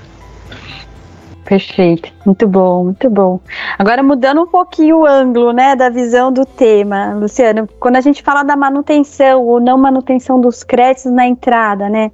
Perfeito, 1.44 2.12
muito 2.24 2.46
bom, 2.46 2.84
muito 2.84 3.10
bom. 3.10 3.40
Agora 3.78 4.02
mudando 4.02 4.42
um 4.42 4.46
pouquinho 4.46 5.00
o 5.00 5.06
ângulo, 5.06 5.52
né, 5.52 5.74
da 5.74 5.88
visão 5.88 6.32
do 6.32 6.46
tema, 6.46 7.14
Luciano, 7.14 7.68
quando 7.80 7.96
a 7.96 8.00
gente 8.00 8.22
fala 8.22 8.42
da 8.42 8.56
manutenção 8.56 9.44
ou 9.44 9.60
não 9.60 9.76
manutenção 9.76 10.40
dos 10.40 10.62
créditos 10.62 11.10
na 11.10 11.26
entrada, 11.26 11.88
né, 11.88 12.12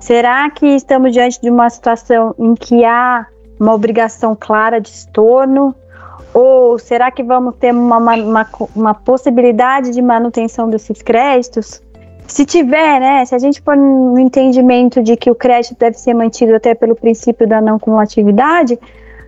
será 0.00 0.50
que 0.50 0.66
estamos 0.66 1.12
diante 1.12 1.40
de 1.40 1.48
uma 1.48 1.70
situação 1.70 2.34
em 2.38 2.54
que 2.54 2.84
há 2.84 3.26
uma 3.58 3.72
obrigação 3.72 4.36
clara 4.38 4.80
de 4.80 4.88
estorno? 4.88 5.74
Ou 6.34 6.78
será 6.78 7.10
que 7.10 7.22
vamos 7.22 7.56
ter 7.56 7.72
uma, 7.72 7.96
uma, 7.96 8.46
uma 8.74 8.94
possibilidade 8.94 9.90
de 9.90 10.02
manutenção 10.02 10.68
desses 10.68 11.00
créditos? 11.00 11.82
Se 12.26 12.44
tiver, 12.44 13.00
né, 13.00 13.24
se 13.24 13.34
a 13.34 13.38
gente 13.38 13.60
for 13.60 13.76
no 13.76 14.18
entendimento 14.18 15.02
de 15.02 15.16
que 15.16 15.30
o 15.30 15.34
crédito 15.34 15.76
deve 15.78 15.98
ser 15.98 16.14
mantido 16.14 16.54
até 16.54 16.74
pelo 16.74 16.94
princípio 16.94 17.46
da 17.46 17.60
não 17.60 17.78
cumulatividade, 17.78 18.78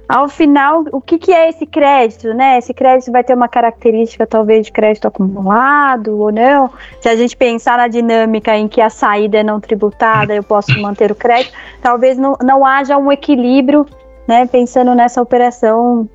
ao 0.09 0.26
final, 0.26 0.85
o 0.90 1.02
que, 1.02 1.19
que 1.19 1.33
é 1.33 1.50
esse 1.50 1.67
crédito, 1.67 2.33
né? 2.33 2.57
Esse 2.57 2.73
crédito 2.73 3.12
vai 3.12 3.23
ter 3.23 3.35
uma 3.35 3.47
característica 3.47 4.26
talvez 4.26 4.64
de 4.64 4.73
crédito 4.73 5.07
acumulado 5.07 6.19
ou 6.19 6.33
não. 6.33 6.71
Se 6.99 7.11
a 7.11 7.14
gente 7.14 7.37
pensar 7.37 7.76
na 7.76 7.88
dinâmica 7.88 8.57
em 8.57 8.69
que 8.69 8.81
a 8.81 8.88
saída 8.88 9.38
é 9.38 9.43
não 9.43 9.61
tributada, 9.61 10.35
eu 10.35 10.43
posso 10.43 10.73
manter 10.81 11.12
o 11.12 11.14
crédito, 11.14 11.52
talvez 11.83 12.17
não, 12.17 12.38
não 12.43 12.64
haja 12.64 12.97
um 12.97 13.12
equilíbrio, 13.12 13.85
né? 14.26 14.47
Pensando 14.47 14.95
nessa 14.95 15.21
operação 15.21 16.09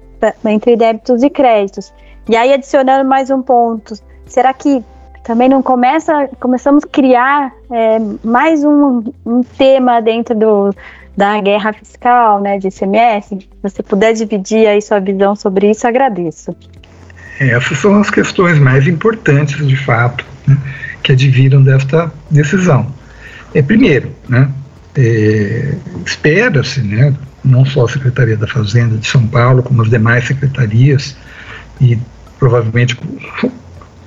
entre 0.44 0.75
débitos 0.75 1.22
e 1.22 1.30
créditos. 1.30 1.94
E 2.28 2.36
aí, 2.36 2.52
adicionando 2.52 3.08
mais 3.08 3.30
um 3.30 3.44
ponto, 3.44 3.94
será 4.25 4.54
que 4.54 4.84
também 5.24 5.48
não 5.48 5.63
começa, 5.63 6.30
começamos 6.39 6.84
a 6.84 6.88
criar 6.88 7.51
é, 7.72 7.98
mais 8.24 8.63
um, 8.63 9.03
um 9.25 9.42
tema 9.42 10.01
dentro 10.01 10.36
do, 10.36 10.75
da 11.15 11.39
guerra 11.39 11.72
fiscal, 11.74 12.42
né, 12.42 12.60
de 12.60 12.68
ICMS. 12.68 13.30
Se 13.30 13.48
você 13.62 13.82
puder 13.82 14.13
dividir 14.13 14.68
aí 14.68 14.82
sua 14.82 15.00
visão 15.00 15.36
sobre 15.36 15.72
isso, 15.72 15.88
agradeço. 15.88 16.56
Essas 17.39 17.77
são 17.77 18.00
as 18.00 18.10
questões 18.10 18.60
mais 18.60 18.88
importantes, 18.88 19.65
de 19.65 19.77
fato, 19.77 20.25
né, 20.46 20.58
que 21.01 21.13
adviram 21.13 21.63
desta 21.63 22.12
decisão. 22.30 22.88
É, 23.53 23.62
primeiro, 23.62 24.12
né, 24.27 24.50
é, 24.96 25.75
espera-se, 26.06 26.82
né, 26.82 27.13
não 27.44 27.65
só 27.65 27.86
a 27.86 27.89
Secretaria 27.89 28.38
da 28.38 28.48
Fazenda 28.48 28.98
de 28.98 29.08
São 29.08 29.25
Paulo, 29.27 29.63
como 29.63 29.82
as 29.82 29.89
demais 29.89 30.27
secretarias, 30.27 31.15
e 31.80 31.98
provavelmente 32.38 32.98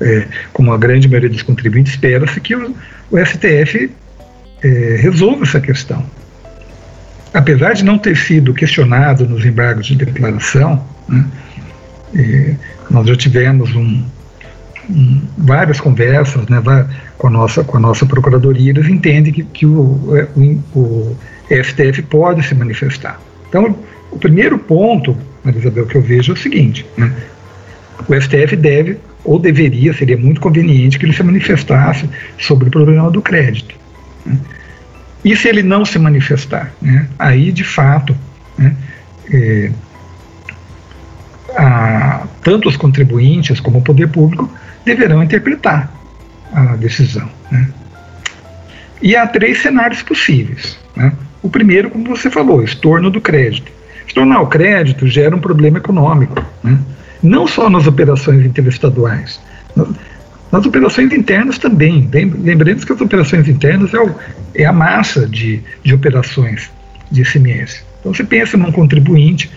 é, 0.01 0.27
como 0.53 0.73
a 0.73 0.79
grande 0.79 1.09
maioria 1.09 1.31
dos 1.31 1.43
contribuintes, 1.43 1.93
espera-se 1.93 2.41
que 2.41 2.55
o, 2.55 2.75
o 3.11 3.25
STF 3.25 3.91
é, 4.63 4.99
resolva 5.01 5.45
essa 5.45 5.61
questão. 5.61 6.05
Apesar 7.33 7.75
de 7.75 7.85
não 7.85 7.99
ter 7.99 8.17
sido 8.17 8.55
questionado 8.55 9.29
nos 9.29 9.45
embargos 9.45 9.87
de 9.87 9.97
declaração, 9.97 10.83
né, 11.09 11.27
é, 12.15 12.55
nós 12.91 13.07
já 13.07 13.17
tivemos 13.17 13.75
um, 13.75 14.03
um, 14.89 15.23
várias 15.37 15.81
conversas 15.81 16.47
né, 16.49 16.63
com, 17.19 17.27
a 17.27 17.31
nossa, 17.31 17.65
com 17.65 17.77
a 17.77 17.81
nossa 17.81 18.07
Procuradoria, 18.07 18.71
eles 18.71 18.89
entendem 18.89 19.33
que, 19.33 19.43
que 19.43 19.67
o, 19.67 20.17
é, 20.17 20.29
o, 20.37 20.63
o 20.75 21.17
STF 21.51 22.03
pode 22.03 22.43
se 22.47 22.55
manifestar. 22.55 23.21
Então, 23.49 23.77
o 24.11 24.19
primeiro 24.19 24.59
ponto, 24.59 25.17
Maria 25.45 25.61
Isabel, 25.61 25.87
que 25.87 25.97
eu 25.97 26.03
vejo 26.03 26.33
é 26.33 26.35
o 26.35 26.39
seguinte: 26.39 26.87
né, 26.97 27.13
o 28.09 28.21
STF 28.21 28.57
deve 28.57 28.99
ou 29.27 29.41
deveria, 29.41 29.93
seria 29.93 30.17
muito 30.17 30.41
conveniente 30.41 30.99
que 30.99 31.05
ele 31.05 31.13
se 31.13 31.23
manifestasse 31.23 32.09
sobre 32.39 32.69
o 32.69 32.71
problema 32.71 33.11
do 33.11 33.21
crédito. 33.21 33.75
Né? 34.25 34.39
E 35.25 35.35
se 35.35 35.49
ele 35.49 35.65
não 35.65 35.85
se 35.85 35.99
manifestar? 35.99 36.73
Né? 36.81 37.09
Aí, 37.19 37.51
de 37.51 37.65
fato, 37.65 38.17
né, 38.57 38.77
é, 39.33 39.71
a, 41.57 42.25
tanto 42.43 42.69
os 42.69 42.77
contribuintes 42.77 43.59
como 43.59 43.79
o 43.79 43.83
poder 43.83 44.09
público 44.09 44.49
deverão 44.85 45.23
interpretar 45.23 45.93
a 46.53 46.77
decisão. 46.77 47.29
Né? 47.51 47.69
E 49.03 49.17
há 49.17 49.27
três 49.27 49.61
cenários 49.61 50.03
possíveis. 50.03 50.79
Né? 50.95 51.13
O 51.43 51.51
primeiro, 51.51 51.91
como 51.91 52.05
você 52.05 52.31
falou, 52.31 52.63
estorno 52.63 53.11
do 53.11 53.21
crédito. 53.21 53.73
Estornar 54.07 54.41
o 54.41 54.47
crédito 54.47 55.09
gera 55.09 55.35
um 55.35 55.41
problema 55.41 55.79
econômico. 55.79 56.41
Não 57.23 57.47
só 57.47 57.71
nas 57.71 57.87
operações 57.87 58.45
interestaduais, 58.45 59.41
nas 60.51 60.65
operações 60.65 61.13
internas 61.13 61.59
também. 61.59 62.09
Lembremos 62.13 62.85
que 62.85 62.93
as 62.93 63.01
operações 63.01 63.49
internas 63.49 63.93
é, 63.93 64.01
o, 64.01 64.15
é 64.55 64.65
a 64.65 64.73
massa 64.73 65.27
de, 65.27 65.63
de 65.83 65.95
operações 65.95 66.71
de 67.11 67.23
ICMS. 67.23 67.83
Então, 68.01 68.15
você 68.15 68.25
pensa 68.25 68.57
num 68.57 68.73
contribuinte 68.73 69.51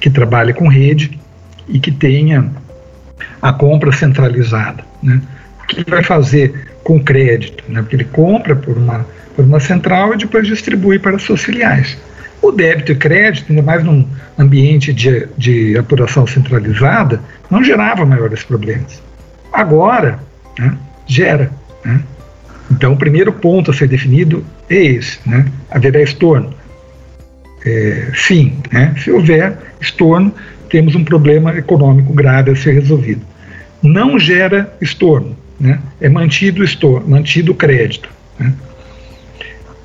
que 0.00 0.10
trabalha 0.10 0.54
com 0.54 0.68
rede 0.68 1.18
e 1.68 1.78
que 1.78 1.90
tenha 1.90 2.50
a 3.40 3.52
compra 3.52 3.92
centralizada. 3.92 4.84
Né? 5.02 5.20
O 5.62 5.66
que 5.66 5.80
ele 5.80 5.90
vai 5.90 6.02
fazer 6.02 6.68
com 6.82 7.02
crédito? 7.02 7.64
Né? 7.68 7.82
Porque 7.82 7.96
ele 7.96 8.04
compra 8.04 8.54
por 8.54 8.76
uma, 8.76 9.06
por 9.34 9.44
uma 9.44 9.60
central 9.60 10.14
e 10.14 10.18
depois 10.18 10.46
distribui 10.46 10.98
para 10.98 11.16
as 11.16 11.22
suas 11.22 11.42
filiais. 11.42 11.98
O 12.42 12.52
débito 12.52 12.92
e 12.92 12.94
crédito, 12.94 13.50
ainda 13.50 13.62
mais 13.62 13.82
num 13.82 14.06
ambiente 14.38 14.92
de, 14.92 15.28
de 15.36 15.76
apuração 15.76 16.26
centralizada, 16.26 17.20
não 17.50 17.64
gerava 17.64 18.04
maiores 18.04 18.42
problemas. 18.42 19.02
Agora, 19.52 20.18
né, 20.58 20.76
gera. 21.06 21.50
Né? 21.84 22.00
Então, 22.70 22.92
o 22.92 22.96
primeiro 22.96 23.32
ponto 23.32 23.70
a 23.70 23.74
ser 23.74 23.88
definido 23.88 24.44
é 24.68 24.76
esse: 24.76 25.18
né? 25.26 25.46
haverá 25.70 26.02
estorno. 26.02 26.54
É, 27.64 28.10
sim, 28.14 28.58
né? 28.70 28.94
se 29.02 29.10
houver 29.10 29.58
estorno, 29.80 30.32
temos 30.68 30.94
um 30.94 31.02
problema 31.02 31.56
econômico 31.56 32.12
grave 32.12 32.50
a 32.50 32.56
ser 32.56 32.72
resolvido. 32.72 33.22
Não 33.82 34.18
gera 34.18 34.72
estorno, 34.80 35.36
né? 35.58 35.80
é 36.00 36.08
mantido 36.08 36.62
estorno, 36.62 37.08
mantido 37.08 37.52
o 37.52 37.54
crédito. 37.54 38.08
Né? 38.38 38.52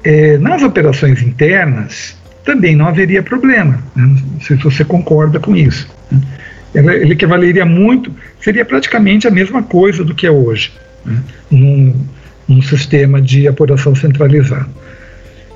É, 0.03 0.37
nas 0.37 0.63
operações 0.63 1.21
internas, 1.21 2.17
também 2.43 2.75
não 2.75 2.87
haveria 2.87 3.21
problema. 3.21 3.81
Né? 3.95 4.15
Não 4.33 4.41
sei 4.41 4.57
se 4.57 4.63
você 4.63 4.83
concorda 4.83 5.39
com 5.39 5.55
isso. 5.55 5.87
Né? 6.11 6.21
Ele 6.73 7.13
equivaleria 7.13 7.65
muito, 7.65 8.13
seria 8.39 8.63
praticamente 8.63 9.27
a 9.27 9.31
mesma 9.31 9.61
coisa 9.61 10.03
do 10.03 10.15
que 10.15 10.25
é 10.25 10.31
hoje, 10.31 10.71
né? 11.05 11.21
num, 11.49 11.95
num 12.47 12.61
sistema 12.61 13.21
de 13.21 13.47
apuração 13.47 13.93
centralizado. 13.95 14.69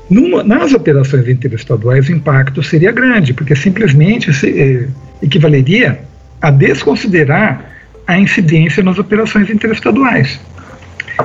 Numa, 0.09 0.43
nas 0.43 0.73
operações 0.73 1.27
interestaduais, 1.27 2.07
o 2.09 2.11
impacto 2.11 2.61
seria 2.61 2.91
grande, 2.91 3.33
porque 3.33 3.55
simplesmente 3.55 4.31
se, 4.33 4.47
eh, 4.49 4.87
equivaleria 5.21 5.99
a 6.39 6.51
desconsiderar 6.51 7.71
a 8.05 8.19
incidência 8.19 8.83
nas 8.83 8.99
operações 8.99 9.49
interestaduais. 9.49 10.39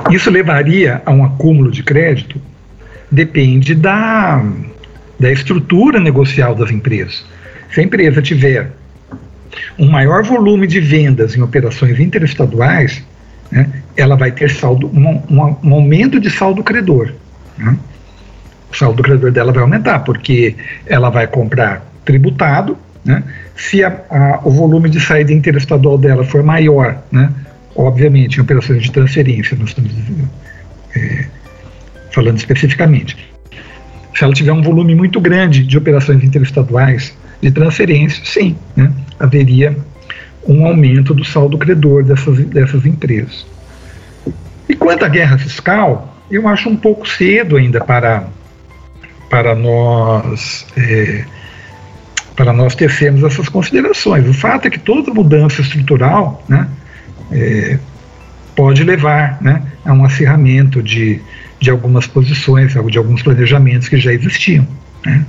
Isso 0.09 0.31
levaria 0.31 1.01
a 1.05 1.11
um 1.11 1.23
acúmulo 1.23 1.69
de 1.69 1.83
crédito? 1.83 2.41
Depende 3.11 3.75
da, 3.75 4.43
da 5.21 5.31
estrutura 5.31 5.99
negocial 5.99 6.55
das 6.55 6.71
empresas. 6.71 7.23
Se 7.71 7.79
a 7.79 7.83
empresa 7.83 8.21
tiver 8.23 8.71
um 9.77 9.87
maior 9.87 10.23
volume 10.23 10.65
de 10.65 10.79
vendas 10.79 11.35
em 11.35 11.41
operações 11.41 11.99
interestaduais, 11.99 13.03
né, 13.51 13.69
ela 13.95 14.15
vai 14.15 14.31
ter 14.31 14.49
saldo, 14.49 14.87
um, 14.87 15.21
um, 15.29 15.55
um 15.63 15.73
aumento 15.75 16.19
de 16.19 16.31
saldo 16.31 16.63
credor. 16.63 17.13
Né? 17.55 17.77
O 18.71 18.75
saldo 18.75 19.03
credor 19.03 19.31
dela 19.31 19.51
vai 19.51 19.61
aumentar, 19.61 19.99
porque 19.99 20.55
ela 20.87 21.11
vai 21.11 21.27
comprar 21.27 21.85
tributado, 22.03 22.75
né? 23.05 23.23
se 23.55 23.83
a, 23.83 24.01
a, 24.09 24.39
o 24.43 24.49
volume 24.49 24.89
de 24.89 24.99
saída 24.99 25.31
interestadual 25.31 25.99
dela 25.99 26.23
for 26.23 26.41
maior, 26.41 26.99
né? 27.11 27.31
obviamente 27.75 28.37
em 28.37 28.41
operações 28.41 28.81
de 28.81 28.91
transferência, 28.91 29.55
nós 29.55 29.69
estamos 29.69 29.91
é, 30.95 31.25
falando 32.11 32.39
especificamente. 32.39 33.30
Se 34.21 34.25
ela 34.25 34.35
tiver 34.35 34.51
um 34.51 34.61
volume 34.61 34.93
muito 34.93 35.19
grande 35.19 35.63
de 35.63 35.75
operações 35.75 36.23
interestaduais 36.23 37.11
de 37.41 37.49
transferência, 37.49 38.23
sim, 38.23 38.55
né? 38.75 38.93
haveria 39.19 39.75
um 40.47 40.63
aumento 40.63 41.11
do 41.11 41.25
saldo 41.25 41.57
credor 41.57 42.03
dessas, 42.03 42.37
dessas 42.45 42.85
empresas. 42.85 43.47
E 44.69 44.75
quanto 44.75 45.05
à 45.05 45.07
guerra 45.07 45.39
fiscal, 45.39 46.15
eu 46.29 46.47
acho 46.47 46.69
um 46.69 46.75
pouco 46.75 47.09
cedo 47.09 47.57
ainda 47.57 47.83
para, 47.83 48.27
para 49.27 49.55
nós 49.55 50.67
é, 50.77 51.25
para 52.35 52.53
nós 52.53 52.75
tecermos 52.75 53.23
essas 53.23 53.49
considerações. 53.49 54.29
O 54.29 54.35
fato 54.35 54.67
é 54.67 54.69
que 54.69 54.77
toda 54.77 55.11
mudança 55.11 55.61
estrutural 55.61 56.43
né, 56.47 56.69
é, 57.31 57.79
pode 58.55 58.83
levar 58.83 59.41
né, 59.41 59.63
a 59.83 59.91
um 59.91 60.05
acirramento 60.05 60.83
de, 60.83 61.19
de 61.61 61.69
algumas 61.69 62.07
posições, 62.07 62.73
de 62.73 62.97
alguns 62.97 63.21
planejamentos 63.21 63.87
que 63.87 63.97
já 63.97 64.11
existiam. 64.11 64.67
Né. 65.05 65.23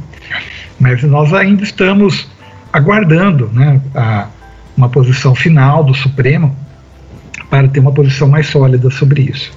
Mas 0.81 1.03
nós 1.03 1.33
ainda 1.35 1.63
estamos 1.63 2.27
aguardando 2.73 3.51
né, 3.53 3.81
a, 3.95 4.29
uma 4.77 4.89
posição 4.89 5.35
final 5.35 5.85
do 5.85 5.95
Supremo 5.95 6.57
para 7.51 7.69
ter 7.69 7.81
uma 7.81 7.93
posição 7.93 8.27
mais 8.27 8.47
sólida 8.47 8.91
sobre 8.91 9.23
isso. 9.23 9.53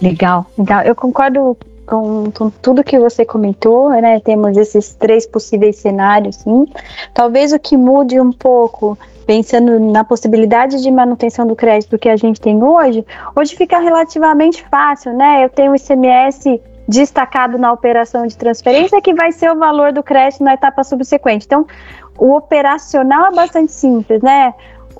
Legal, 0.00 0.48
legal. 0.56 0.82
Eu 0.82 0.94
concordo 0.94 1.56
com, 1.86 2.30
com, 2.32 2.50
tudo 2.50 2.84
que 2.84 2.98
você 2.98 3.24
comentou, 3.24 3.90
né? 3.90 4.20
Temos 4.20 4.56
esses 4.56 4.94
três 4.94 5.26
possíveis 5.26 5.76
cenários, 5.76 6.36
sim. 6.36 6.66
Talvez 7.14 7.52
o 7.52 7.58
que 7.58 7.76
mude 7.76 8.20
um 8.20 8.32
pouco, 8.32 8.98
pensando 9.26 9.78
na 9.78 10.04
possibilidade 10.04 10.82
de 10.82 10.90
manutenção 10.90 11.46
do 11.46 11.56
crédito 11.56 11.98
que 11.98 12.08
a 12.08 12.16
gente 12.16 12.40
tem 12.40 12.62
hoje, 12.62 13.04
hoje 13.34 13.56
fica 13.56 13.78
relativamente 13.78 14.64
fácil, 14.68 15.12
né? 15.12 15.44
Eu 15.44 15.48
tenho 15.48 15.72
o 15.72 15.76
ICMS 15.76 16.60
destacado 16.88 17.58
na 17.58 17.72
operação 17.72 18.26
de 18.26 18.36
transferência, 18.36 19.00
que 19.00 19.12
vai 19.12 19.32
ser 19.32 19.50
o 19.50 19.56
valor 19.56 19.92
do 19.92 20.02
crédito 20.02 20.44
na 20.44 20.54
etapa 20.54 20.84
subsequente. 20.84 21.44
Então, 21.46 21.66
o 22.18 22.34
operacional 22.34 23.26
é 23.26 23.34
bastante 23.34 23.72
simples, 23.72 24.22
né? 24.22 24.54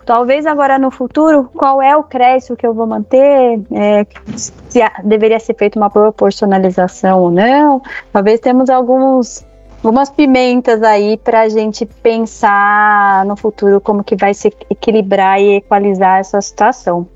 Talvez 0.06 0.46
agora 0.46 0.78
no 0.78 0.88
futuro, 0.88 1.50
qual 1.52 1.82
é 1.82 1.96
o 1.96 2.04
crédito 2.04 2.54
que 2.54 2.64
eu 2.64 2.72
vou 2.72 2.86
manter? 2.86 3.60
É, 3.72 4.06
se 4.36 4.80
deveria 5.02 5.40
ser 5.40 5.54
feita 5.54 5.76
uma 5.76 5.90
proporcionalização 5.90 7.22
ou 7.22 7.30
não? 7.30 7.82
Talvez 8.12 8.38
temos 8.38 8.70
alguns 8.70 9.44
algumas 9.82 10.08
pimentas 10.08 10.82
aí 10.82 11.16
para 11.16 11.42
a 11.42 11.48
gente 11.48 11.84
pensar 11.84 13.24
no 13.24 13.36
futuro 13.36 13.80
como 13.80 14.02
que 14.02 14.16
vai 14.16 14.32
se 14.32 14.52
equilibrar 14.70 15.40
e 15.40 15.56
equalizar 15.56 16.20
essa 16.20 16.40
situação. 16.40 17.06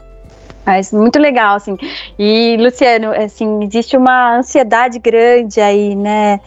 Mas 0.71 0.93
muito 0.93 1.19
legal, 1.19 1.57
assim. 1.57 1.77
E, 2.17 2.57
Luciano, 2.61 3.11
assim, 3.11 3.65
existe 3.65 3.97
uma 3.97 4.37
ansiedade 4.37 5.01
grande 5.01 5.61
aí, 5.61 5.97
né, 5.97 6.39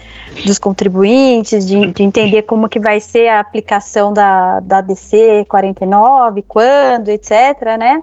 dos 0.45 0.57
contribuintes, 0.57 1.67
de, 1.67 1.91
de 1.91 2.03
entender 2.03 2.43
como 2.43 2.69
que 2.69 2.79
vai 2.79 3.01
ser 3.01 3.27
a 3.27 3.41
aplicação 3.41 4.13
da, 4.13 4.61
da 4.61 4.79
DC 4.79 5.45
49, 5.49 6.41
quando, 6.47 7.09
etc, 7.09 7.31
né? 7.77 8.01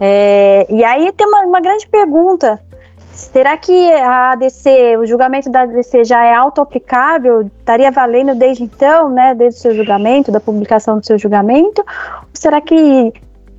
É, 0.00 0.66
e 0.70 0.82
aí 0.82 1.12
tem 1.12 1.26
uma, 1.26 1.40
uma 1.42 1.60
grande 1.60 1.86
pergunta. 1.86 2.58
Será 3.12 3.54
que 3.58 3.92
a 3.92 4.32
ADC, 4.32 4.96
o 4.96 5.04
julgamento 5.04 5.50
da 5.50 5.62
ADC 5.62 6.04
já 6.04 6.24
é 6.24 6.34
auto-aplicável? 6.34 7.42
Estaria 7.58 7.90
valendo 7.90 8.34
desde 8.34 8.62
então, 8.62 9.10
né, 9.10 9.34
desde 9.34 9.58
o 9.58 9.62
seu 9.64 9.74
julgamento, 9.74 10.32
da 10.32 10.40
publicação 10.40 10.98
do 10.98 11.04
seu 11.04 11.18
julgamento? 11.18 11.82
Ou 11.82 12.28
será 12.32 12.58
que 12.58 13.12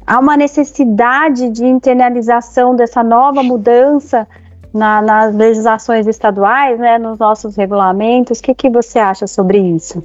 há 0.09 0.17
uma 0.17 0.35
necessidade 0.35 1.51
de 1.51 1.63
internalização 1.63 2.75
dessa 2.75 3.03
nova 3.03 3.43
mudança 3.43 4.27
na, 4.73 5.03
nas 5.03 5.35
legislações 5.35 6.07
estaduais, 6.07 6.79
né, 6.79 6.97
nos 6.97 7.19
nossos 7.19 7.55
regulamentos. 7.55 8.39
O 8.39 8.41
que, 8.41 8.55
que 8.55 8.69
você 8.71 8.97
acha 8.97 9.27
sobre 9.27 9.59
isso? 9.59 10.03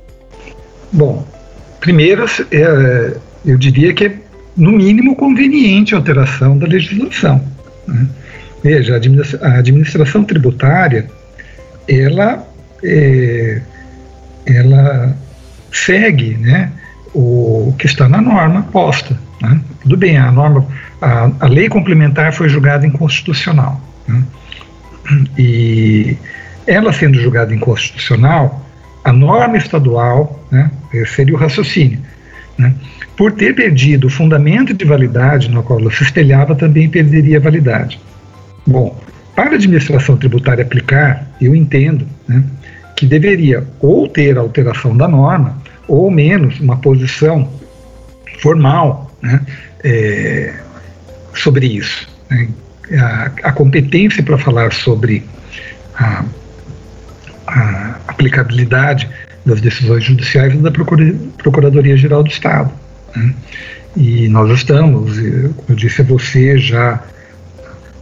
Bom, 0.93 1.25
primeiro, 1.81 2.27
é, 2.51 3.17
eu 3.47 3.57
diria 3.57 3.95
que 3.95 4.05
é, 4.05 4.19
no 4.55 4.73
mínimo, 4.73 5.17
conveniente 5.17 5.95
a 5.95 5.99
alteração 5.99 6.59
da 6.59 6.67
legislação. 6.67 7.43
Né? 7.89 8.07
Veja, 8.63 9.01
a 9.41 9.59
administração 9.59 10.23
tributária, 10.23 11.09
ela, 11.89 12.47
é, 12.85 13.63
ela 14.45 15.17
segue 15.73 16.37
né, 16.37 16.71
o 17.15 17.75
que 17.79 17.87
está 17.87 18.07
na 18.07 18.21
norma 18.21 18.69
posta. 18.71 19.19
Né? 19.45 19.61
Tudo 19.83 19.97
bem, 19.97 20.17
a 20.17 20.31
norma, 20.33 20.67
a, 21.01 21.31
a, 21.41 21.47
lei 21.47 21.69
complementar 21.69 22.33
foi 22.33 22.49
julgada 22.49 22.87
inconstitucional. 22.87 23.81
Né? 24.09 24.23
E 25.39 26.17
ela 26.67 26.93
sendo 26.93 27.21
julgada 27.21 27.55
inconstitucional, 27.55 28.65
a 29.05 29.13
norma 29.13 29.59
estadual, 29.59 30.43
né, 30.51 30.71
seria 31.15 31.35
o 31.35 31.39
raciocínio, 31.39 31.99
né, 32.57 32.75
por 33.17 33.33
ter 33.33 33.55
perdido 33.55 34.07
o 34.07 34.11
fundamento 34.11 34.73
de 34.73 34.85
validade 34.85 35.51
no 35.51 35.63
qual 35.63 35.79
ela 35.79 35.91
se 35.91 36.03
espelhava, 36.03 36.55
também 36.55 36.89
perderia 36.89 37.37
a 37.37 37.41
validade. 37.41 38.01
Bom, 38.67 38.99
para 39.37 39.51
a 39.51 39.55
administração 39.55 40.17
tributária 40.17 40.65
aplicar, 40.65 41.29
eu 41.41 41.55
entendo 41.55 42.07
né, 42.27 42.43
que 42.97 43.05
deveria 43.05 43.67
ou 43.81 44.09
ter 44.09 44.39
alteração 44.39 44.97
da 44.97 45.07
norma, 45.07 45.59
ou 45.87 46.11
menos 46.11 46.59
uma 46.61 46.79
posição 46.79 47.47
formal 48.41 49.14
né, 49.25 49.41
é, 49.83 50.55
sobre 51.35 51.67
isso. 51.67 52.07
Né. 52.31 52.49
A, 52.99 53.31
a, 53.45 53.53
competência 53.53 54.23
para 54.23 54.37
falar 54.37 54.73
sobre 54.73 55.25
a, 55.97 56.25
a, 57.47 57.97
aplicabilidade 58.09 59.09
das 59.47 59.61
decisões 59.61 60.05
judiciais 60.05 60.53
é 60.53 60.57
da 60.57 60.71
Procuradoria-Geral 60.71 62.23
do 62.23 62.29
Estado. 62.29 62.71
Né. 63.17 63.35
E 63.97 64.29
nós 64.29 64.51
estamos, 64.51 65.19
como 65.19 65.67
eu 65.71 65.77
disse 65.77 66.03
a 66.03 66.05
você, 66.05 66.59
já 66.59 67.03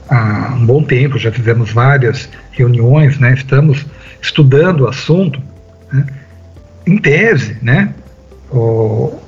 há 0.08 0.54
um 0.54 0.66
bom 0.66 0.82
tempo, 0.82 1.18
já 1.18 1.30
fizemos 1.30 1.70
várias 1.70 2.28
reuniões, 2.50 3.18
né, 3.18 3.34
estamos 3.34 3.86
estudando 4.20 4.80
o 4.80 4.88
assunto, 4.88 5.40
né, 5.92 6.06
em 6.86 6.96
tese, 6.98 7.56
né, 7.62 7.94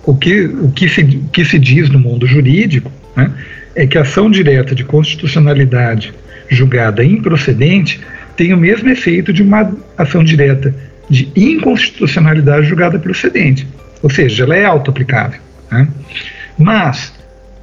o, 0.06 0.14
que, 0.14 0.44
o, 0.44 0.70
que 0.70 0.88
se, 0.88 1.04
que 1.32 1.44
se 1.44 1.58
diz 1.58 1.88
no 1.88 1.98
mundo 1.98 2.26
jurídico 2.26 2.90
né, 3.16 3.30
é 3.74 3.86
que 3.86 3.98
a 3.98 4.02
ação 4.02 4.30
direta 4.30 4.74
de 4.74 4.84
constitucionalidade 4.84 6.12
julgada 6.48 7.04
improcedente 7.04 8.00
tem 8.36 8.52
o 8.52 8.56
mesmo 8.56 8.88
efeito 8.90 9.32
de 9.32 9.42
uma 9.42 9.72
ação 9.96 10.22
direta 10.22 10.74
de 11.08 11.30
inconstitucionalidade 11.36 12.66
julgada 12.66 12.98
procedente. 12.98 13.66
Ou 14.02 14.10
seja, 14.10 14.44
ela 14.44 14.56
é 14.56 14.64
auto-aplicável. 14.64 15.40
Né? 15.70 15.88
Mas 16.58 17.12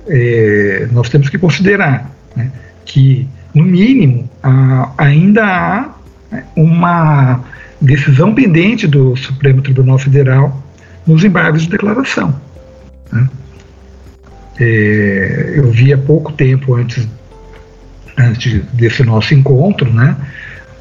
é, 0.08 0.88
nós 0.92 1.10
temos 1.10 1.30
que 1.30 1.38
considerar 1.38 2.10
né, 2.36 2.52
que, 2.86 3.28
no 3.54 3.64
mínimo, 3.64 4.30
a, 4.42 4.92
ainda 4.98 5.44
há 5.44 5.96
né, 6.32 6.44
uma 6.56 7.44
decisão 7.80 8.34
pendente 8.34 8.88
do 8.88 9.16
Supremo 9.16 9.62
Tribunal 9.62 9.98
Federal 9.98 10.64
nos 11.06 11.24
embargos 11.24 11.64
de 11.64 11.70
declaração. 11.70 12.34
Né? 13.12 13.30
É, 14.60 15.54
eu 15.56 15.72
vi 15.72 15.94
há 15.94 15.98
pouco 15.98 16.32
tempo 16.34 16.76
antes, 16.76 17.08
antes 18.18 18.62
desse 18.74 19.04
nosso 19.04 19.34
encontro, 19.34 19.92
né, 19.92 20.16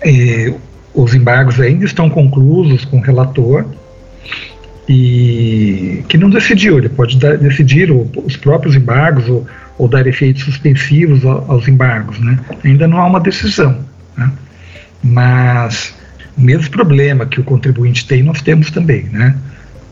é, 0.02 0.52
os 0.94 1.14
embargos 1.14 1.60
ainda 1.60 1.84
estão 1.84 2.10
conclusos 2.10 2.84
com 2.84 2.98
o 2.98 3.00
relator 3.00 3.64
e 4.88 6.02
que 6.08 6.18
não 6.18 6.28
decidiu. 6.28 6.78
Ele 6.78 6.88
pode 6.88 7.16
dar, 7.18 7.38
decidir 7.38 7.90
os 7.92 8.36
próprios 8.36 8.74
embargos 8.74 9.28
ou, 9.28 9.46
ou, 9.78 9.86
dar 9.86 10.06
efeitos 10.06 10.42
suspensivos 10.42 11.24
aos 11.24 11.68
embargos. 11.68 12.18
Né? 12.18 12.38
Ainda 12.64 12.88
não 12.88 12.98
há 12.98 13.06
uma 13.06 13.20
decisão. 13.20 13.78
Né? 14.16 14.30
Mas 15.02 15.94
o 16.36 16.40
mesmo 16.40 16.70
problema 16.70 17.24
que 17.24 17.40
o 17.40 17.44
contribuinte 17.44 18.06
tem, 18.06 18.22
nós 18.22 18.42
temos 18.42 18.70
também. 18.70 19.04
Né? 19.04 19.36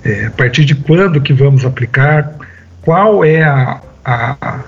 É, 0.05 0.27
a 0.27 0.31
partir 0.31 0.65
de 0.65 0.75
quando 0.75 1.21
que 1.21 1.33
vamos 1.33 1.65
aplicar, 1.65 2.35
qual 2.83 3.25
é 3.25 3.43
a, 3.43 3.81
a, 4.05 4.61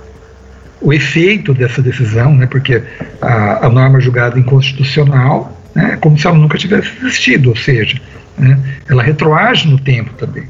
o 0.81 0.93
efeito 0.93 1.55
dessa 1.55 1.83
decisão, 1.83 2.35
né? 2.35 2.47
porque 2.47 2.83
a, 3.21 3.67
a 3.67 3.69
norma 3.69 4.01
julgada 4.01 4.39
inconstitucional 4.39 5.57
né? 5.75 5.93
é 5.93 5.97
como 5.97 6.19
se 6.19 6.27
ela 6.27 6.37
nunca 6.37 6.59
tivesse 6.59 6.91
existido, 6.99 7.51
ou 7.51 7.57
seja, 7.57 8.01
né? 8.37 8.59
ela 8.89 9.03
retroage 9.03 9.69
no 9.69 9.79
tempo 9.79 10.13
também. 10.15 10.49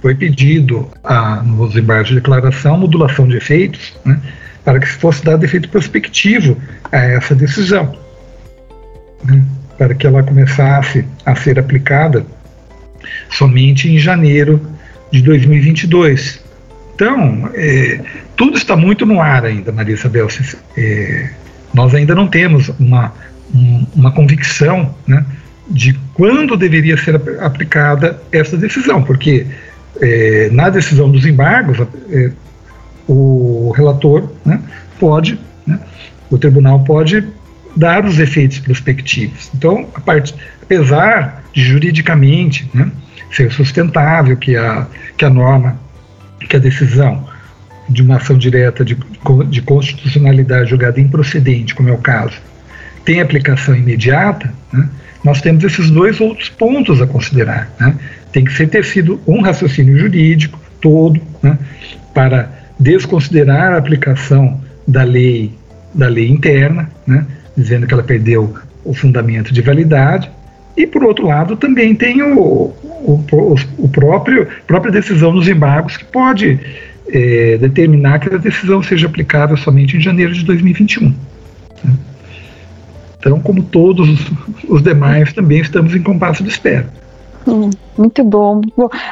Foi 0.00 0.14
pedido 0.14 0.90
a, 1.04 1.42
nos 1.42 1.76
embargos 1.76 2.08
de 2.08 2.16
declaração 2.16 2.78
modulação 2.78 3.28
de 3.28 3.36
efeitos 3.36 3.94
né? 4.04 4.18
para 4.64 4.80
que 4.80 4.88
fosse 4.88 5.24
dado 5.24 5.44
efeito 5.44 5.68
prospectivo 5.68 6.56
a 6.90 6.98
essa 6.98 7.34
decisão, 7.34 7.96
né? 9.24 9.42
para 9.78 9.94
que 9.94 10.06
ela 10.06 10.22
começasse 10.22 11.04
a 11.24 11.34
ser 11.36 11.58
aplicada 11.58 12.26
somente 13.30 13.88
em 13.88 13.98
janeiro 13.98 14.60
de 15.10 15.22
2022. 15.22 16.40
Então, 16.94 17.50
é, 17.54 18.00
tudo 18.36 18.56
está 18.56 18.76
muito 18.76 19.06
no 19.06 19.20
ar 19.20 19.44
ainda, 19.44 19.72
Maria 19.72 19.94
Isabel. 19.94 20.28
É, 20.76 21.30
nós 21.72 21.94
ainda 21.94 22.14
não 22.14 22.28
temos 22.28 22.68
uma, 22.78 23.12
um, 23.54 23.86
uma 23.94 24.12
convicção 24.12 24.94
né, 25.06 25.24
de 25.68 25.98
quando 26.14 26.56
deveria 26.56 26.96
ser 26.96 27.20
aplicada 27.40 28.20
essa 28.32 28.56
decisão, 28.56 29.02
porque 29.02 29.46
é, 30.00 30.50
na 30.52 30.68
decisão 30.68 31.10
dos 31.10 31.24
embargos, 31.24 31.78
é, 32.10 32.30
o 33.08 33.72
relator 33.74 34.30
né, 34.44 34.60
pode, 34.98 35.38
né, 35.66 35.80
o 36.30 36.38
tribunal 36.38 36.80
pode 36.84 37.26
dar 37.80 38.04
os 38.04 38.20
efeitos 38.20 38.58
prospectivos. 38.58 39.50
Então, 39.54 39.88
a 39.94 40.00
parte, 40.00 40.34
apesar 40.62 41.42
de 41.50 41.62
juridicamente 41.62 42.70
né, 42.74 42.90
ser 43.32 43.50
sustentável 43.50 44.36
que 44.36 44.54
a, 44.54 44.86
que 45.16 45.24
a 45.24 45.30
norma, 45.30 45.80
que 46.38 46.54
a 46.54 46.58
decisão 46.58 47.26
de 47.88 48.02
uma 48.02 48.16
ação 48.16 48.36
direta 48.36 48.84
de, 48.84 48.96
de 49.48 49.62
constitucionalidade 49.62 50.68
julgada 50.68 51.00
improcedente, 51.00 51.74
como 51.74 51.88
é 51.88 51.92
o 51.92 51.98
caso, 51.98 52.36
tem 53.02 53.22
aplicação 53.22 53.74
imediata, 53.74 54.52
né, 54.70 54.86
nós 55.24 55.40
temos 55.40 55.64
esses 55.64 55.90
dois 55.90 56.20
outros 56.20 56.50
pontos 56.50 57.00
a 57.00 57.06
considerar. 57.06 57.70
Né? 57.80 57.94
Tem 58.30 58.44
que 58.44 58.52
ser 58.52 58.68
ter 58.68 58.84
sido 58.84 59.18
um 59.26 59.40
raciocínio 59.40 59.98
jurídico 59.98 60.60
todo 60.82 61.18
né, 61.42 61.58
para 62.12 62.50
desconsiderar 62.78 63.72
a 63.72 63.78
aplicação 63.78 64.60
da 64.86 65.02
lei 65.02 65.58
da 65.92 66.06
lei 66.06 66.28
interna, 66.28 66.88
né, 67.04 67.26
dizendo 67.56 67.86
que 67.86 67.94
ela 67.94 68.02
perdeu 68.02 68.54
o 68.84 68.94
fundamento 68.94 69.52
de 69.52 69.60
validade, 69.62 70.30
e 70.76 70.86
por 70.86 71.04
outro 71.04 71.26
lado 71.26 71.56
também 71.56 71.94
tem 71.94 72.22
o, 72.22 72.38
o, 72.38 73.24
o 73.78 73.88
próprio 73.88 74.46
própria 74.66 74.92
decisão 74.92 75.32
dos 75.32 75.48
embargos 75.48 75.96
que 75.96 76.04
pode 76.04 76.58
é, 77.08 77.58
determinar 77.58 78.18
que 78.18 78.32
a 78.32 78.38
decisão 78.38 78.82
seja 78.82 79.06
aplicável 79.06 79.56
somente 79.56 79.96
em 79.96 80.00
janeiro 80.00 80.32
de 80.32 80.44
2021. 80.44 81.08
Né? 81.84 81.94
Então, 83.18 83.38
como 83.40 83.62
todos 83.62 84.08
os 84.66 84.82
demais, 84.82 85.32
também 85.32 85.60
estamos 85.60 85.94
em 85.94 86.02
compasso 86.02 86.42
de 86.42 86.48
espera. 86.48 86.88
Hum, 87.48 87.70
muito 87.96 88.22
bom. 88.22 88.60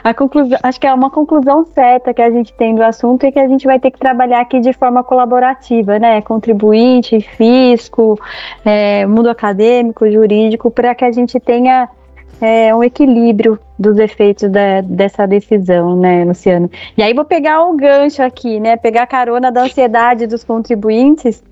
a 0.04 0.12
conclusão, 0.12 0.58
acho 0.62 0.78
que 0.78 0.86
é 0.86 0.92
uma 0.92 1.10
conclusão 1.10 1.64
certa 1.64 2.12
que 2.12 2.20
a 2.20 2.30
gente 2.30 2.52
tem 2.52 2.74
do 2.74 2.82
assunto 2.82 3.24
e 3.24 3.32
que 3.32 3.38
a 3.38 3.48
gente 3.48 3.66
vai 3.66 3.80
ter 3.80 3.90
que 3.90 3.98
trabalhar 3.98 4.40
aqui 4.40 4.60
de 4.60 4.72
forma 4.72 5.02
colaborativa, 5.02 5.98
né? 5.98 6.20
Contribuinte, 6.20 7.20
fisco, 7.20 8.18
é, 8.64 9.06
mundo 9.06 9.30
acadêmico, 9.30 10.10
jurídico, 10.10 10.70
para 10.70 10.94
que 10.94 11.04
a 11.04 11.10
gente 11.12 11.40
tenha 11.40 11.88
é, 12.40 12.74
um 12.74 12.84
equilíbrio 12.84 13.58
dos 13.78 13.98
efeitos 13.98 14.50
da, 14.50 14.82
dessa 14.82 15.26
decisão, 15.26 15.96
né, 15.96 16.24
Luciano? 16.24 16.70
E 16.96 17.02
aí 17.02 17.14
vou 17.14 17.24
pegar 17.24 17.64
o 17.64 17.74
gancho 17.76 18.22
aqui, 18.22 18.60
né? 18.60 18.76
Pegar 18.76 19.04
a 19.04 19.06
carona 19.06 19.50
da 19.50 19.62
ansiedade 19.62 20.26
dos 20.26 20.44
contribuintes 20.44 21.42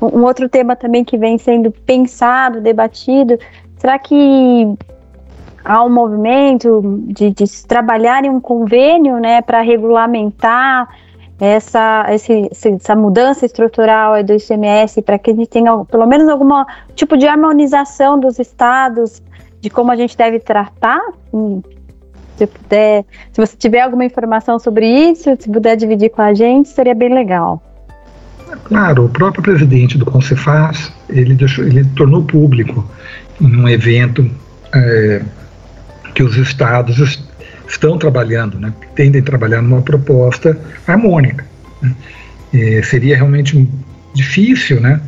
um 0.00 0.24
outro 0.24 0.48
tema 0.48 0.76
também 0.76 1.04
que 1.04 1.16
vem 1.16 1.38
sendo 1.38 1.70
pensado, 1.70 2.60
debatido, 2.60 3.38
será 3.76 3.98
que 3.98 4.14
há 5.64 5.82
um 5.82 5.90
movimento 5.90 6.82
de, 7.06 7.30
de 7.30 7.66
trabalhar 7.66 8.24
em 8.24 8.30
um 8.30 8.40
convênio 8.40 9.18
né, 9.18 9.40
para 9.40 9.60
regulamentar 9.62 10.88
essa, 11.40 12.06
esse, 12.10 12.50
essa 12.52 12.94
mudança 12.94 13.44
estrutural 13.44 14.22
do 14.22 14.34
ICMS 14.34 15.02
para 15.02 15.18
que 15.18 15.30
a 15.30 15.34
gente 15.34 15.48
tenha 15.48 15.84
pelo 15.84 16.06
menos 16.06 16.28
algum 16.28 16.64
tipo 16.94 17.16
de 17.16 17.26
harmonização 17.26 18.20
dos 18.20 18.38
estados 18.38 19.22
de 19.60 19.70
como 19.70 19.90
a 19.90 19.96
gente 19.96 20.16
deve 20.16 20.38
tratar? 20.38 21.00
Hum, 21.32 21.62
se 22.36 22.46
puder, 22.46 23.04
se 23.32 23.40
você 23.40 23.56
tiver 23.56 23.80
alguma 23.80 24.04
informação 24.04 24.58
sobre 24.58 24.86
isso, 24.86 25.34
se 25.38 25.50
puder 25.50 25.76
dividir 25.76 26.10
com 26.10 26.20
a 26.20 26.34
gente, 26.34 26.68
seria 26.68 26.94
bem 26.94 27.12
legal. 27.12 27.62
Claro, 28.64 29.06
o 29.06 29.08
próprio 29.08 29.42
presidente 29.42 29.96
do 29.96 30.04
Concefaz, 30.04 30.92
ele, 31.08 31.34
deixou, 31.34 31.64
ele 31.64 31.84
tornou 31.96 32.22
público 32.22 32.84
em 33.40 33.56
um 33.56 33.68
evento 33.68 34.28
é, 34.74 35.22
que 36.14 36.22
os 36.22 36.36
estados 36.36 36.98
est 36.98 37.34
estão 37.66 37.98
trabalhando, 37.98 38.58
né, 38.60 38.72
tendem 38.94 39.20
a 39.20 39.24
trabalhar 39.24 39.62
numa 39.62 39.80
proposta 39.82 40.56
harmônica. 40.86 41.44
Né. 41.82 41.94
seria 42.82 43.16
realmente 43.16 43.68
difícil, 44.14 44.80
né, 44.80 45.00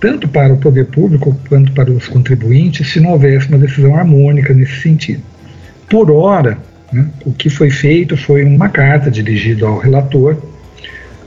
tanto 0.00 0.28
para 0.28 0.52
o 0.52 0.58
poder 0.58 0.86
público 0.86 1.36
quanto 1.48 1.72
para 1.72 1.90
os 1.90 2.06
contribuintes, 2.06 2.92
se 2.92 3.00
não 3.00 3.10
houvesse 3.10 3.48
uma 3.48 3.58
decisão 3.58 3.96
harmônica 3.96 4.54
nesse 4.54 4.80
sentido. 4.80 5.22
Por 5.88 6.10
hora, 6.10 6.58
né, 6.92 7.08
o 7.24 7.32
que 7.32 7.50
foi 7.50 7.70
feito 7.70 8.16
foi 8.16 8.44
uma 8.44 8.68
carta 8.68 9.10
dirigida 9.10 9.66
ao 9.66 9.78
relator, 9.78 10.36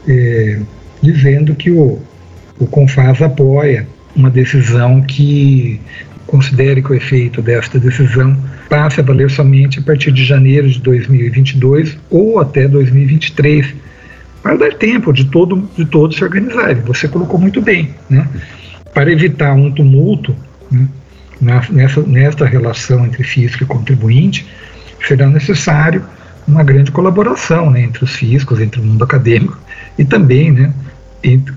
é, 0.08 0.60
dizendo 1.02 1.54
que 1.56 1.70
o, 1.70 2.00
o 2.60 2.66
CONFAS 2.68 3.22
apoia 3.22 3.88
uma 4.16 4.30
decisão 4.30 5.02
que 5.02 5.82
considere 6.32 6.82
que 6.82 6.94
o 6.94 6.96
efeito 6.96 7.42
desta 7.42 7.78
decisão 7.78 8.38
passe 8.70 9.02
a 9.02 9.04
valer 9.04 9.30
somente 9.30 9.80
a 9.80 9.82
partir 9.82 10.14
de 10.14 10.24
janeiro 10.24 10.70
de 10.70 10.80
2022 10.80 11.98
ou 12.10 12.40
até 12.40 12.70
2023, 12.70 13.76
para 14.42 14.56
dar 14.56 14.74
tempo 14.76 15.12
de, 15.12 15.26
todo, 15.26 15.70
de 15.78 15.84
todos 15.86 16.16
se 16.16 16.24
organizarem. 16.24 16.82
Você 16.84 17.10
colocou 17.10 17.38
muito 17.38 17.62
bem, 17.62 17.94
né? 18.10 18.26
Para 18.94 19.12
evitar 19.12 19.54
um 19.54 19.70
tumulto 19.70 20.34
né, 20.72 20.88
nessa, 21.70 22.02
nessa 22.02 22.46
relação 22.46 23.06
entre 23.06 23.24
fisco 23.24 23.64
e 23.64 23.66
contribuinte, 23.66 24.48
será 25.06 25.28
necessário 25.28 26.02
uma 26.48 26.64
grande 26.64 26.92
colaboração 26.92 27.70
né, 27.70 27.82
entre 27.82 28.06
os 28.06 28.16
fiscos, 28.16 28.62
entre 28.62 28.80
o 28.80 28.84
mundo 28.84 29.04
acadêmico 29.04 29.58
e 29.98 30.06
também 30.06 30.50
né, 30.50 30.74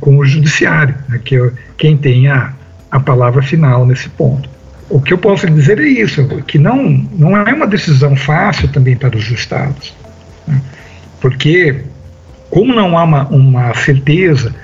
com 0.01 0.19
o 0.19 0.27
judiciário, 0.27 0.97
né, 1.09 1.21
que 1.25 1.37
é 1.37 1.53
quem 1.79 1.97
tem 1.97 2.27
a, 2.27 2.53
a 2.91 2.99
palavra 2.99 3.41
final 3.41 3.87
nesse 3.87 4.09
ponto. 4.09 4.54
O 4.89 5.01
que 5.01 5.13
eu 5.13 5.19
posso 5.19 5.49
dizer 5.49 5.79
é 5.81 5.89
isso, 5.89 6.27
que 6.47 6.59
não, 6.59 6.85
não 7.13 7.37
é 7.37 7.53
uma 7.53 7.67
decisão 7.67 8.15
fácil 8.15 8.69
também 8.69 8.97
para 8.97 9.17
os 9.17 9.31
estados, 9.31 9.95
né, 10.47 10.61
porque 11.21 11.83
como 12.51 12.75
não 12.75 12.97
há 12.97 13.05
uma, 13.05 13.29
uma 13.29 13.75
certeza 13.75 14.55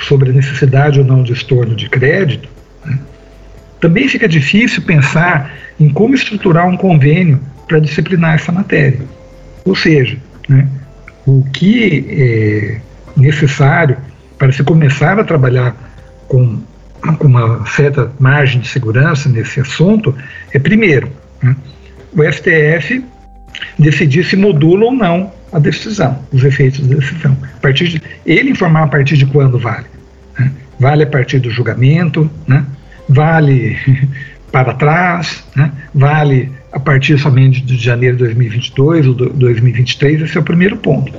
sobre 0.00 0.30
a 0.30 0.32
necessidade 0.32 0.98
ou 0.98 1.04
não 1.04 1.22
de 1.22 1.32
estorno 1.32 1.76
de 1.76 1.88
crédito, 1.88 2.48
né, 2.84 2.98
também 3.80 4.08
fica 4.08 4.28
difícil 4.28 4.82
pensar 4.82 5.52
em 5.78 5.88
como 5.88 6.14
estruturar 6.14 6.66
um 6.68 6.76
convênio 6.76 7.40
para 7.68 7.78
disciplinar 7.78 8.34
essa 8.34 8.52
matéria. 8.52 9.00
Ou 9.64 9.76
seja, 9.76 10.16
né, 10.48 10.66
o 11.26 11.44
que 11.52 12.04
é 12.10 12.80
necessário 13.16 13.96
para 14.38 14.52
se 14.52 14.62
começar 14.64 15.18
a 15.18 15.24
trabalhar 15.24 15.74
com, 16.28 16.60
com 17.18 17.26
uma 17.26 17.66
certa 17.66 18.12
margem 18.18 18.60
de 18.60 18.68
segurança 18.68 19.28
nesse 19.28 19.60
assunto, 19.60 20.14
é 20.52 20.58
primeiro, 20.58 21.10
né, 21.42 21.56
o 22.16 22.32
STF 22.32 23.04
decidir 23.78 24.24
se 24.24 24.36
modula 24.36 24.86
ou 24.86 24.92
não 24.92 25.32
a 25.52 25.58
decisão, 25.58 26.18
os 26.32 26.44
efeitos 26.44 26.86
da 26.86 26.96
decisão. 26.96 27.36
A 27.42 27.60
partir 27.60 27.88
de, 27.88 28.02
ele 28.24 28.50
informar 28.50 28.84
a 28.84 28.88
partir 28.88 29.16
de 29.16 29.26
quando 29.26 29.58
vale. 29.58 29.86
Né? 30.38 30.50
Vale 30.78 31.02
a 31.02 31.06
partir 31.06 31.38
do 31.40 31.50
julgamento, 31.50 32.30
né? 32.46 32.64
vale 33.08 33.76
para 34.50 34.74
trás, 34.74 35.44
né? 35.54 35.70
vale 35.94 36.50
a 36.72 36.80
partir 36.80 37.18
somente 37.18 37.60
de 37.60 37.76
janeiro 37.76 38.16
de 38.16 38.24
2022 38.24 39.06
ou 39.06 39.14
2023, 39.14 40.22
esse 40.22 40.36
é 40.36 40.40
o 40.40 40.44
primeiro 40.44 40.76
ponto. 40.76 41.12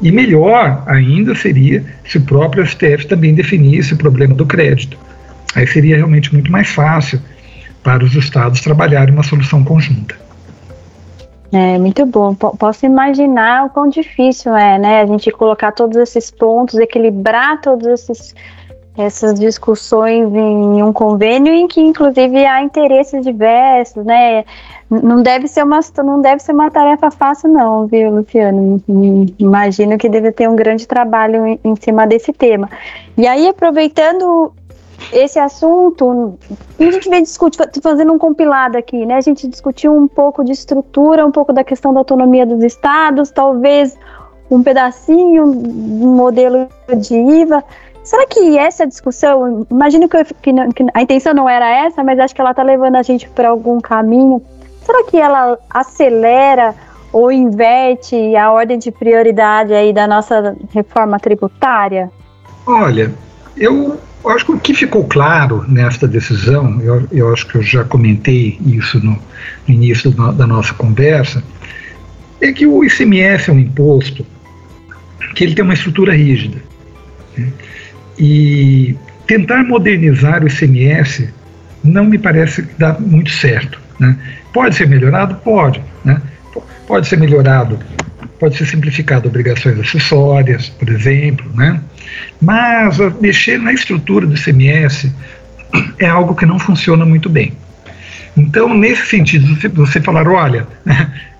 E 0.00 0.12
melhor 0.12 0.82
ainda 0.86 1.34
seria 1.34 1.84
se 2.04 2.18
o 2.18 2.20
próprio 2.20 2.64
STF 2.66 3.06
também 3.06 3.34
definisse 3.34 3.94
o 3.94 3.96
problema 3.96 4.34
do 4.34 4.46
crédito. 4.46 4.98
Aí 5.54 5.66
seria 5.66 5.96
realmente 5.96 6.32
muito 6.32 6.50
mais 6.50 6.68
fácil 6.68 7.20
para 7.82 8.04
os 8.04 8.14
estados 8.14 8.60
trabalharem 8.60 9.12
uma 9.12 9.22
solução 9.22 9.62
conjunta. 9.62 10.16
É 11.52 11.78
muito 11.78 12.04
bom. 12.04 12.34
P 12.34 12.46
posso 12.58 12.84
imaginar 12.84 13.66
o 13.66 13.70
quão 13.70 13.88
difícil 13.88 14.56
é, 14.56 14.76
né? 14.78 15.02
A 15.02 15.06
gente 15.06 15.30
colocar 15.30 15.70
todos 15.70 15.96
esses 15.96 16.30
pontos, 16.30 16.74
equilibrar 16.74 17.60
todos 17.60 17.86
esses 17.86 18.34
essas 18.96 19.40
discussões 19.40 20.32
em 20.32 20.80
um 20.80 20.92
convênio 20.92 21.52
em 21.52 21.66
que 21.66 21.80
inclusive 21.80 22.46
há 22.46 22.62
interesses 22.62 23.24
diversos, 23.24 24.04
né? 24.04 24.44
Não 24.88 25.20
deve 25.20 25.48
ser 25.48 25.64
uma 25.64 25.80
não 25.98 26.20
deve 26.20 26.40
ser 26.40 26.52
uma 26.52 26.70
tarefa 26.70 27.10
fácil 27.10 27.50
não, 27.52 27.86
viu, 27.88 28.10
Luciano? 28.10 28.80
Imagino 29.38 29.98
que 29.98 30.08
deve 30.08 30.30
ter 30.30 30.48
um 30.48 30.54
grande 30.54 30.86
trabalho 30.86 31.44
em, 31.44 31.60
em 31.64 31.74
cima 31.76 32.06
desse 32.06 32.32
tema. 32.32 32.70
E 33.16 33.26
aí 33.26 33.48
aproveitando 33.48 34.52
esse 35.12 35.38
assunto, 35.38 36.38
a 36.78 36.82
gente 36.82 37.08
vem 37.08 37.22
discutindo, 37.22 37.68
fazendo 37.82 38.12
um 38.12 38.18
compilado 38.18 38.76
aqui, 38.76 39.04
né? 39.06 39.16
A 39.16 39.20
gente 39.20 39.46
discutiu 39.46 39.94
um 39.94 40.08
pouco 40.08 40.44
de 40.44 40.52
estrutura, 40.52 41.24
um 41.26 41.30
pouco 41.30 41.52
da 41.52 41.62
questão 41.62 41.92
da 41.92 42.00
autonomia 42.00 42.44
dos 42.44 42.62
estados, 42.62 43.30
talvez 43.30 43.96
um 44.50 44.62
pedacinho, 44.62 45.44
um 45.44 46.14
modelo 46.16 46.68
de 46.96 47.14
IVA. 47.14 47.62
Será 48.02 48.26
que 48.26 48.58
essa 48.58 48.86
discussão, 48.86 49.66
imagino 49.70 50.08
que, 50.08 50.24
que, 50.24 50.52
que 50.52 50.86
a 50.92 51.02
intenção 51.02 51.32
não 51.32 51.48
era 51.48 51.68
essa, 51.86 52.04
mas 52.04 52.18
acho 52.18 52.34
que 52.34 52.40
ela 52.40 52.50
está 52.50 52.62
levando 52.62 52.96
a 52.96 53.02
gente 53.02 53.28
para 53.30 53.48
algum 53.48 53.80
caminho. 53.80 54.42
Será 54.84 55.04
que 55.04 55.16
ela 55.16 55.58
acelera 55.70 56.74
ou 57.10 57.32
inverte 57.32 58.36
a 58.36 58.52
ordem 58.52 58.78
de 58.78 58.90
prioridade 58.90 59.72
aí 59.72 59.92
da 59.92 60.06
nossa 60.06 60.54
reforma 60.70 61.18
tributária? 61.18 62.10
Olha, 62.66 63.12
eu 63.56 63.96
acho 64.30 64.46
que 64.46 64.52
o 64.52 64.58
que 64.58 64.74
ficou 64.74 65.04
claro 65.04 65.64
nesta 65.68 66.08
decisão, 66.08 66.80
eu, 66.80 67.06
eu 67.12 67.32
acho 67.32 67.46
que 67.46 67.56
eu 67.56 67.62
já 67.62 67.84
comentei 67.84 68.58
isso 68.64 68.98
no, 68.98 69.18
no 69.66 69.74
início 69.74 70.10
do, 70.10 70.32
da 70.32 70.46
nossa 70.46 70.72
conversa, 70.74 71.42
é 72.40 72.52
que 72.52 72.66
o 72.66 72.84
ICMS 72.84 73.50
é 73.50 73.52
um 73.52 73.58
imposto 73.58 74.24
que 75.34 75.44
ele 75.44 75.54
tem 75.54 75.64
uma 75.64 75.74
estrutura 75.74 76.14
rígida. 76.14 76.58
Né? 77.36 77.52
E 78.18 78.96
tentar 79.26 79.64
modernizar 79.64 80.42
o 80.42 80.48
ICMS 80.48 81.28
não 81.82 82.04
me 82.04 82.18
parece 82.18 82.62
dar 82.78 83.00
muito 83.00 83.30
certo. 83.30 83.80
Né? 83.98 84.16
Pode 84.52 84.74
ser 84.74 84.88
melhorado? 84.88 85.34
Pode. 85.36 85.82
Né? 86.04 86.20
Pode 86.86 87.06
ser 87.06 87.18
melhorado, 87.18 87.78
pode 88.38 88.56
ser 88.56 88.66
simplificado 88.66 89.28
obrigações 89.28 89.78
acessórias, 89.78 90.68
por 90.68 90.88
exemplo. 90.88 91.50
Né? 91.54 91.80
Mas 92.40 92.98
mexer 93.20 93.58
na 93.58 93.72
estrutura 93.72 94.26
do 94.26 94.34
ICMS 94.34 95.12
é 95.98 96.06
algo 96.06 96.34
que 96.34 96.46
não 96.46 96.58
funciona 96.58 97.04
muito 97.04 97.28
bem. 97.28 97.52
Então, 98.36 98.74
nesse 98.74 99.06
sentido, 99.06 99.46
você, 99.74 100.00
falar, 100.00 100.26
olha, 100.26 100.66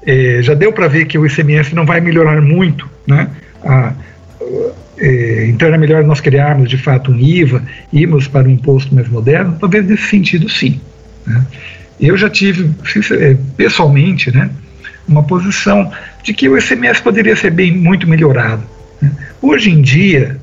é, 0.07 0.41
já 0.43 0.55
deu 0.55 0.73
para 0.73 0.87
ver 0.87 1.07
que 1.07 1.19
o 1.19 1.27
ICMS 1.27 1.75
não 1.75 1.85
vai 1.85 2.01
melhorar 2.01 2.41
muito, 2.41 2.89
né? 3.07 3.29
A, 3.65 3.93
é, 4.97 5.47
então 5.49 5.67
era 5.67 5.77
melhor 5.77 6.05
nós 6.05 6.21
criarmos 6.21 6.69
de 6.69 6.79
fato 6.79 7.11
um 7.11 7.19
IVA, 7.19 7.63
irmos 7.93 8.29
para 8.29 8.47
um 8.47 8.51
imposto 8.51 8.95
mais 8.95 9.09
moderno, 9.09 9.57
talvez 9.61 9.87
nesse 9.87 10.05
sentido 10.05 10.49
sim. 10.49 10.81
Né? 11.27 11.45
Eu 12.01 12.17
já 12.17 12.31
tive, 12.31 12.71
é, 13.13 13.37
pessoalmente, 13.57 14.35
né, 14.35 14.51
uma 15.07 15.23
posição 15.23 15.91
de 16.23 16.33
que 16.33 16.49
o 16.49 16.57
ICMS 16.57 17.03
poderia 17.03 17.37
ser 17.37 17.51
bem 17.51 17.73
muito 17.73 18.09
melhorado. 18.09 18.63
Né? 19.01 19.11
Hoje 19.41 19.71
em 19.71 19.83
dia, 19.83 20.39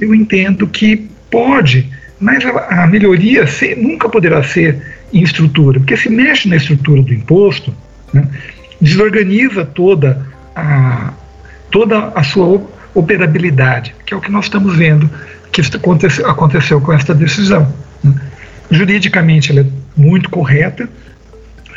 eu 0.00 0.14
entendo 0.14 0.66
que 0.66 1.08
pode, 1.30 1.90
mas 2.20 2.44
a, 2.44 2.86
melhoria 2.86 3.44
nunca 3.76 4.08
poderá 4.08 4.42
ser 4.42 4.80
em 5.12 5.22
estrutura, 5.22 5.80
porque 5.80 5.96
se 5.96 6.08
mexe 6.08 6.48
na 6.48 6.56
estrutura 6.56 7.02
do 7.02 7.12
imposto, 7.12 7.74
né, 8.12 8.26
desorganiza 8.80 9.64
toda 9.64 10.26
a, 10.54 11.12
toda 11.70 12.12
a 12.14 12.22
sua 12.22 12.62
operabilidade, 12.94 13.94
que 14.04 14.14
é 14.14 14.16
o 14.16 14.20
que 14.20 14.30
nós 14.30 14.46
estamos 14.46 14.76
vendo 14.76 15.10
que 15.52 15.60
aconteceu, 15.76 16.28
aconteceu 16.28 16.80
com 16.80 16.92
esta 16.92 17.14
decisão. 17.14 17.72
Né? 18.02 18.14
Juridicamente, 18.70 19.52
ela 19.52 19.60
é 19.60 19.66
muito 19.94 20.30
correta, 20.30 20.88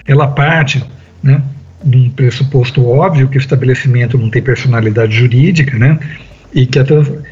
ela 0.08 0.28
parte 0.28 0.84
né, 1.22 1.41
de 1.86 1.98
um 1.98 2.10
pressuposto 2.10 2.86
óbvio 2.86 3.28
que 3.28 3.38
o 3.38 3.39
estabelecimento 3.39 4.17
não 4.17 4.30
tem 4.30 4.41
personalidade 4.41 5.15
jurídica, 5.15 5.78
né, 5.78 6.00
e 6.54 6.65
que 6.65 6.80
a, 6.80 6.86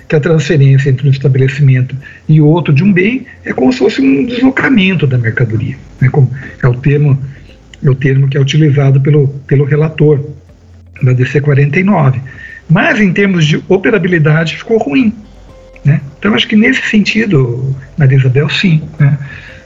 que 0.08 0.16
a 0.16 0.20
transferência 0.20 0.90
entre 0.90 1.08
um 1.08 1.12
estabelecimento 1.12 1.96
e 2.28 2.40
outro 2.42 2.74
de 2.74 2.84
um 2.84 2.92
bem 2.92 3.26
é 3.44 3.54
como 3.54 3.72
se 3.72 3.80
fosse 3.80 4.02
um 4.02 4.26
deslocamento 4.26 5.08
da 5.08 5.18
mercadoria. 5.18 5.78
Né, 6.00 6.10
como 6.10 6.30
é 6.62 6.68
o 6.68 6.76
termo 6.76 7.18
é 7.84 7.90
o 7.90 7.96
termo 7.96 8.30
que 8.30 8.38
é 8.38 8.40
utilizado 8.40 9.02
pelo, 9.02 9.28
pelo 9.46 9.66
relator 9.66 10.24
da 11.02 11.12
DC 11.12 11.42
49. 11.42 12.22
Mas 12.70 13.00
em 13.00 13.12
termos 13.12 13.46
de 13.46 13.62
operabilidade 13.68 14.56
ficou 14.56 14.78
ruim. 14.78 15.14
Né? 15.84 16.00
Então 16.18 16.34
acho 16.34 16.48
que 16.48 16.56
nesse 16.56 16.82
sentido, 16.90 17.76
Maria 17.98 18.18
Isabel, 18.18 18.50
sim, 18.50 18.82
né? 18.98 19.18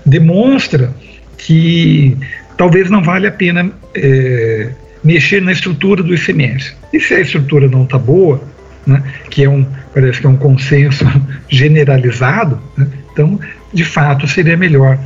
demonstra 0.04 0.91
que 1.38 2.17
talvez 2.58 2.89
não 2.89 3.04
vale 3.04 3.28
a 3.28 3.32
pena 3.32 3.71
é, 3.98 4.70
mexer 5.04 5.42
na 5.42 5.52
estrutura 5.52 6.04
do 6.04 6.14
ICMS. 6.14 6.74
E 6.94 7.00
se 7.00 7.14
a 7.14 7.20
estrutura 7.20 7.68
não 7.68 7.84
está 7.84 7.98
boa, 7.98 8.42
né, 8.86 9.04
que 9.30 9.44
é 9.44 9.50
um, 9.50 9.66
parece 9.94 10.22
que 10.22 10.28
é 10.28 10.30
um 10.30 10.38
consenso 10.38 11.06
generalizado, 11.50 12.60
né, 12.78 12.88
então, 13.12 13.40
de 13.74 13.84
fato, 13.84 14.28
seria 14.28 14.56
melhor 14.56 14.98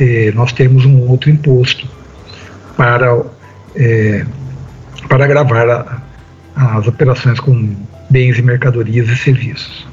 é, 0.00 0.32
nós 0.34 0.52
termos 0.52 0.84
um 0.84 1.08
outro 1.08 1.30
imposto 1.30 1.86
para, 2.76 3.22
é, 3.76 4.24
para 5.08 5.24
agravar 5.24 5.68
a, 5.68 6.78
as 6.78 6.86
operações 6.86 7.38
com 7.40 7.76
bens 8.10 8.38
e 8.38 8.42
mercadorias 8.42 9.08
e 9.08 9.16
serviços. 9.16 9.86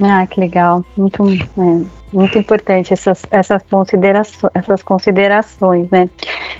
Ah, 0.00 0.26
que 0.26 0.40
legal. 0.40 0.84
Muito, 0.96 1.22
é, 1.32 1.84
muito 2.12 2.38
importante 2.38 2.92
essas, 2.92 3.22
essas, 3.30 3.62
considerações, 3.70 4.52
essas 4.54 4.82
considerações, 4.82 5.88
né? 5.90 6.08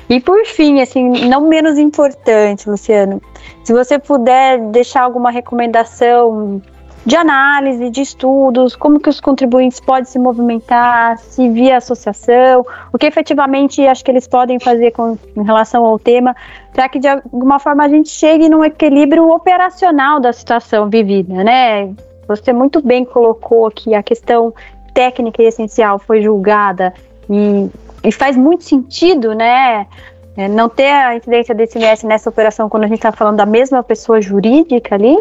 E 0.08 0.20
por 0.20 0.44
fim, 0.46 0.80
assim, 0.80 1.26
não 1.26 1.48
menos 1.48 1.78
importante, 1.78 2.68
Luciano, 2.68 3.20
se 3.64 3.72
você 3.72 3.98
puder 3.98 4.58
deixar 4.70 5.02
alguma 5.02 5.30
recomendação 5.30 6.60
de 7.04 7.16
análise, 7.16 7.90
de 7.90 8.00
estudos, 8.00 8.76
como 8.76 9.00
que 9.00 9.08
os 9.08 9.20
contribuintes 9.20 9.80
podem 9.80 10.04
se 10.04 10.18
movimentar, 10.18 11.18
se 11.18 11.48
via 11.48 11.78
associação, 11.78 12.64
o 12.92 12.98
que 12.98 13.06
efetivamente 13.06 13.84
acho 13.86 14.04
que 14.04 14.10
eles 14.10 14.28
podem 14.28 14.60
fazer 14.60 14.92
com, 14.92 15.18
em 15.36 15.42
relação 15.42 15.84
ao 15.84 15.98
tema, 15.98 16.34
para 16.72 16.88
que 16.88 16.98
de 16.98 17.08
alguma 17.08 17.58
forma 17.58 17.84
a 17.84 17.88
gente 17.88 18.08
chegue 18.08 18.48
num 18.48 18.64
equilíbrio 18.64 19.28
operacional 19.28 20.20
da 20.20 20.32
situação 20.32 20.88
vivida, 20.88 21.42
né? 21.42 21.92
Você 22.28 22.52
muito 22.52 22.80
bem 22.80 23.04
colocou 23.04 23.68
que 23.70 23.94
a 23.94 24.02
questão 24.02 24.54
técnica 24.94 25.42
e 25.42 25.46
essencial 25.46 25.98
foi 25.98 26.22
julgada 26.22 26.94
e, 27.30 27.70
e 28.04 28.12
faz 28.12 28.36
muito 28.36 28.64
sentido, 28.64 29.34
né? 29.34 29.86
É, 30.34 30.48
não 30.48 30.66
ter 30.66 30.88
a 30.88 31.14
incidência 31.14 31.54
desse 31.54 31.78
ICMS 31.78 32.06
nessa 32.06 32.30
operação 32.30 32.66
quando 32.66 32.84
a 32.84 32.86
gente 32.86 32.96
está 32.96 33.12
falando 33.12 33.36
da 33.36 33.44
mesma 33.44 33.82
pessoa 33.82 34.18
jurídica 34.18 34.94
ali, 34.94 35.14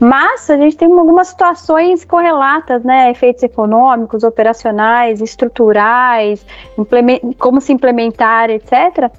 mas 0.00 0.48
a 0.48 0.56
gente 0.56 0.74
tem 0.74 0.90
algumas 0.90 1.28
situações 1.28 2.02
correlatas, 2.02 2.82
né? 2.82 3.10
Efeitos 3.10 3.42
econômicos, 3.42 4.24
operacionais, 4.24 5.20
estruturais, 5.20 6.46
como 7.38 7.60
se 7.60 7.74
implementar, 7.74 8.48
etc. 8.48 9.10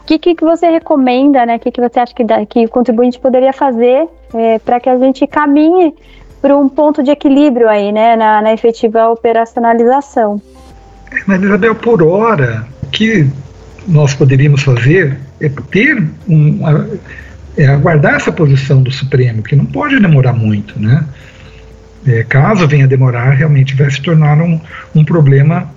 O 0.00 0.04
que, 0.06 0.18
que, 0.18 0.34
você 0.42 0.70
recomenda, 0.70 1.44
né? 1.44 1.56
O 1.56 1.60
que, 1.60 1.70
que 1.70 1.80
você 1.80 2.00
acha 2.00 2.14
que, 2.14 2.24
dá, 2.24 2.44
que 2.46 2.64
o 2.64 2.68
contribuinte 2.70 3.20
poderia 3.20 3.52
fazer 3.52 4.08
é, 4.32 4.58
para 4.58 4.80
que 4.80 4.88
a 4.88 4.98
gente 4.98 5.26
caminhe 5.26 5.94
para 6.40 6.56
um 6.56 6.70
ponto 6.70 7.02
de 7.02 7.10
equilíbrio 7.10 7.68
aí, 7.68 7.92
né? 7.92 8.16
Na, 8.16 8.40
na 8.40 8.52
efetiva 8.54 9.10
operacionalização? 9.10 10.40
Mas, 11.26 11.42
Isabel, 11.42 11.74
por 11.74 12.02
hora, 12.02 12.66
que 12.92 13.26
nós 13.86 14.14
poderíamos 14.14 14.62
fazer 14.62 15.18
é 15.40 15.48
ter 15.48 16.02
um, 16.28 16.60
é 17.56 17.66
aguardar 17.66 18.14
essa 18.14 18.32
posição 18.32 18.82
do 18.82 18.90
Supremo, 18.90 19.42
que 19.42 19.54
não 19.54 19.64
pode 19.64 19.98
demorar 20.00 20.32
muito, 20.32 20.80
né? 20.80 21.04
É, 22.06 22.22
caso 22.24 22.68
venha 22.68 22.86
demorar, 22.86 23.30
realmente 23.30 23.74
vai 23.74 23.90
se 23.90 24.00
tornar 24.00 24.40
um, 24.40 24.60
um 24.94 25.04
problema 25.04 25.70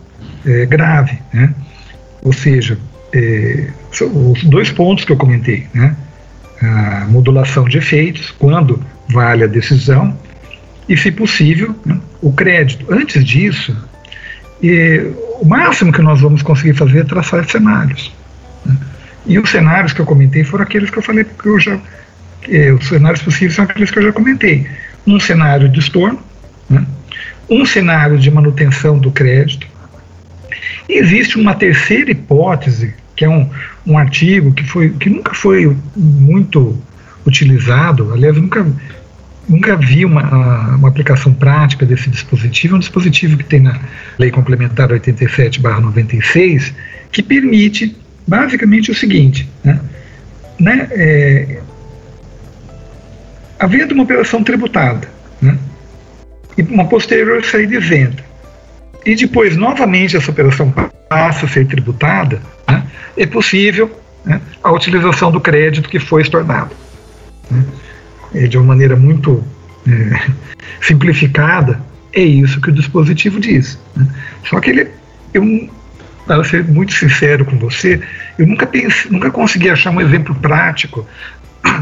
é, 0.45 0.65
grave, 0.65 1.17
né? 1.34 1.54
Ou 2.21 2.34
seja, 2.34 2.78
é, 3.13 3.67
os 4.02 4.43
dois 4.43 4.71
pontos 4.71 5.06
que 5.06 5.12
eu 5.12 5.17
comentei, 5.17 5.67
né? 5.73 5.95
A 6.62 7.06
modulação 7.08 7.65
de 7.65 7.78
efeitos, 7.78 8.32
quando 8.32 8.84
vale 9.08 9.43
a 9.43 9.47
decisão, 9.47 10.17
e, 10.89 10.95
se 10.95 11.12
possível, 11.12 11.76
né, 11.86 12.00
o 12.21 12.32
crédito. 12.32 12.86
Antes 12.91 13.23
disso, 13.23 13.76
e 14.62 15.12
o 15.39 15.46
máximo 15.46 15.91
que 15.91 16.02
nós 16.02 16.20
vamos 16.22 16.41
conseguir 16.41 16.74
fazer 16.74 17.00
é 17.00 17.04
traçar 17.04 17.48
cenários. 17.50 18.12
Né? 18.65 18.76
E 19.26 19.39
os 19.39 19.50
cenários 19.50 19.93
que 19.93 20.00
eu 20.00 20.06
comentei 20.06 20.43
foram 20.43 20.63
aqueles 20.63 20.89
que 20.89 20.98
eu 20.98 21.04
falei, 21.04 21.24
porque 21.24 21.50
eu 21.50 21.60
já, 21.60 21.80
os 22.78 22.88
cenários 22.88 23.22
possíveis 23.22 23.56
são 23.56 23.65
aqueles 23.65 23.91
que 23.91 24.00
eu 24.00 24.04
já 24.04 24.12
comentei. 24.12 24.67
Um 25.06 25.20
cenário 25.20 25.70
de 25.70 25.80
estorno, 25.80 26.20
né? 26.70 26.86
um 27.50 27.65
cenário 27.65 28.17
de 28.17 28.30
manutenção 28.30 28.98
do 28.98 29.12
crédito 29.12 29.67
E 30.89 30.93
existe 30.93 31.38
uma 31.38 31.54
terceira 31.54 32.12
hipótese, 32.12 32.93
que 33.15 33.26
é 33.26 33.30
um, 33.30 33.50
um 33.86 33.98
artigo 33.98 34.54
que, 34.54 34.63
foi, 34.63 34.89
que 34.91 35.10
nunca 35.10 35.34
foi 35.34 35.76
muito 35.96 36.78
utilizado, 37.26 38.13
aliás, 38.13 38.38
nunca, 38.38 38.65
nunca 39.48 39.76
vi 39.76 40.04
uma, 40.04 40.76
uma 40.76 40.90
aplicação 40.90 41.34
prática 41.34 41.86
desse 41.86 42.10
dispositivo, 42.10 42.76
é 42.76 42.78
um 42.78 42.80
dispositivo 42.80 43.38
que 43.38 43.44
tem 43.44 43.62
na 43.62 43.80
Lei 44.20 44.30
Complementar 44.30 44.90
87-96, 44.90 46.74
que 47.12 47.24
permite 47.24 47.96
basicamente 48.28 48.92
o 48.92 48.96
seguinte, 48.96 49.50
né, 49.64 49.80
né, 50.60 50.88
é, 50.92 51.62
havendo 53.58 53.94
uma 53.94 54.04
operação 54.04 54.44
tributada, 54.44 55.08
né, 55.42 55.58
e 56.58 56.62
uma 56.64 56.86
posterior 56.86 57.44
saída 57.46 57.76
isenta, 57.76 58.24
e 59.06 59.16
depois 59.16 59.56
novamente 59.56 60.18
essa 60.18 60.30
operação 60.30 60.74
passa 61.08 61.46
a 61.46 61.50
ser 61.50 61.66
tributada, 61.68 62.42
né, 62.68 62.84
é 63.16 63.26
possível 63.26 63.98
né, 64.26 64.42
a 64.62 64.72
utilização 64.74 65.32
do 65.32 65.40
crédito 65.40 65.88
que 65.88 66.00
foi 66.00 66.22
estornado. 66.22 66.76
Né. 67.50 67.64
É, 68.34 68.48
de 68.48 68.58
uma 68.58 68.66
maneira 68.66 68.96
muito 68.96 69.44
é, 69.88 70.32
simplificada, 70.82 71.80
é 72.13 72.22
isso 72.22 72.60
que 72.60 72.70
o 72.70 72.74
dispositivo 72.74 73.40
diz. 73.40 73.80
Né. 73.96 74.08
Só 74.46 74.60
que 74.60 74.70
ele, 74.72 74.88
eu, 75.34 75.70
para 76.26 76.44
ser 76.44 76.63
muito 76.66 76.94
sincero 76.94 77.46
com 77.46 77.58
você, 77.58 78.02
eu 78.38 78.46
nunca, 78.46 78.68
pensei, 78.68 79.10
nunca 79.10 79.32
consegui 79.32 79.70
achar 79.70 79.92
um 79.92 80.02
exemplo 80.02 80.36
prático 80.36 81.08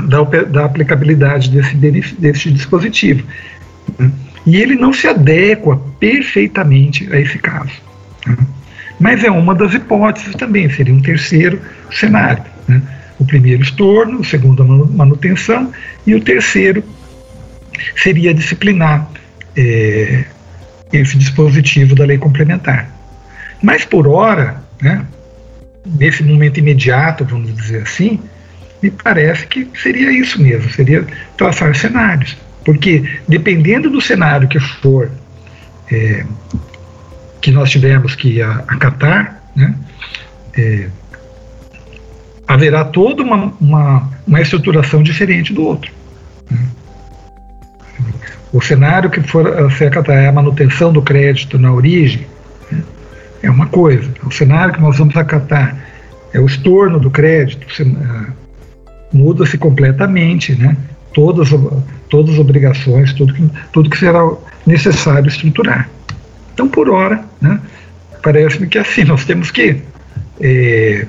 da, 0.08 0.24
da 0.44 0.66
aplicabilidade 0.66 1.50
desse, 1.50 2.16
desse 2.16 2.52
dispositivo. 2.52 3.26
Né. 3.98 4.12
E 4.46 4.58
ele 4.58 4.76
não 4.76 4.94
se 4.94 5.08
adequa 5.08 5.78
perfeitamente 6.00 7.12
a 7.12 7.20
esse 7.20 7.40
caso. 7.40 7.72
Né? 8.28 8.38
Mas 9.00 9.24
é 9.24 9.32
uma 9.32 9.56
das 9.56 9.74
hipóteses 9.74 10.36
também, 10.36 10.70
seria 10.70 10.94
um 10.94 11.02
terceiro 11.02 11.60
cenário. 11.92 12.44
Né? 12.68 12.82
O 13.20 13.26
primeiro 13.26 13.62
estorno, 13.62 14.20
o 14.20 14.24
segundo 14.24 14.64
a 14.64 14.66
manutenção, 14.66 15.72
e 16.06 16.14
o 16.16 16.22
terceiro 16.22 16.84
seria 17.96 18.34
disciplinar 18.34 19.10
é, 19.56 20.26
esse 20.92 21.18
dispositivo 21.18 21.96
da 21.96 22.06
lei 22.06 22.18
complementar. 22.18 22.90
Mas 23.62 23.86
por 23.86 24.08
hora, 24.08 24.62
né, 24.82 25.06
nesse 25.86 26.24
momento 26.24 26.60
imediato, 26.60 27.26
vamos 27.26 27.56
dizer 27.56 27.84
assim, 27.84 28.20
me 28.82 28.92
parece 28.92 29.48
que 29.48 29.68
seria 29.82 30.12
isso 30.12 30.42
mesmo, 30.42 30.70
seria 30.72 31.06
traçar 31.38 31.76
cenários. 31.76 32.38
Porque 32.64 33.20
dependendo 33.28 33.90
do 33.90 34.02
cenário 34.02 34.48
que 34.48 34.60
for 34.60 35.10
é, 35.92 36.26
que 37.42 37.52
nós 37.52 37.70
tivermos 37.70 38.16
que 38.16 38.42
acatar, 38.42 39.42
né, 39.56 39.76
é, 40.58 40.88
haverá 42.48 42.84
toda 42.84 43.24
uma, 43.24 43.54
uma, 43.60 44.10
uma, 44.28 44.42
estruturação 44.42 45.02
diferente 45.02 45.54
do 45.54 45.64
outro. 45.64 45.92
O 48.54 48.62
cenário 48.62 49.10
que 49.10 49.22
for 49.22 49.72
se 49.72 49.84
acatar 49.84 50.18
é 50.18 50.28
a 50.28 50.32
manutenção 50.32 50.94
do 50.94 51.02
crédito 51.02 51.60
na 51.60 51.74
origem, 51.74 52.26
é 53.44 53.50
uma 53.50 53.68
coisa. 53.68 54.10
O 54.24 54.32
cenário 54.32 54.74
que 54.74 54.82
nós 54.82 54.98
vamos 54.98 55.16
acatar 55.18 55.76
é 56.34 56.40
o 56.40 56.46
estorno 56.46 57.00
do 57.00 57.12
crédito, 57.12 57.66
muda-se 59.12 59.58
completamente, 59.58 60.56
né? 60.56 60.78
todas, 61.16 61.50
todas 62.10 62.34
as 62.34 62.40
obrigações, 62.40 63.14
tudo 63.14 63.34
que, 63.34 63.50
tudo 63.72 63.90
que 63.90 63.98
será 63.98 64.20
necessário 64.66 65.28
estruturar. 65.28 65.90
Então, 66.54 66.68
por 66.68 66.90
hora, 66.90 67.24
né, 67.42 67.60
parece-me 68.22 68.68
que 68.68 68.78
assim, 68.78 69.06
nós 69.06 69.26
temos 69.26 69.50
que. 69.50 69.82
É, 70.42 71.08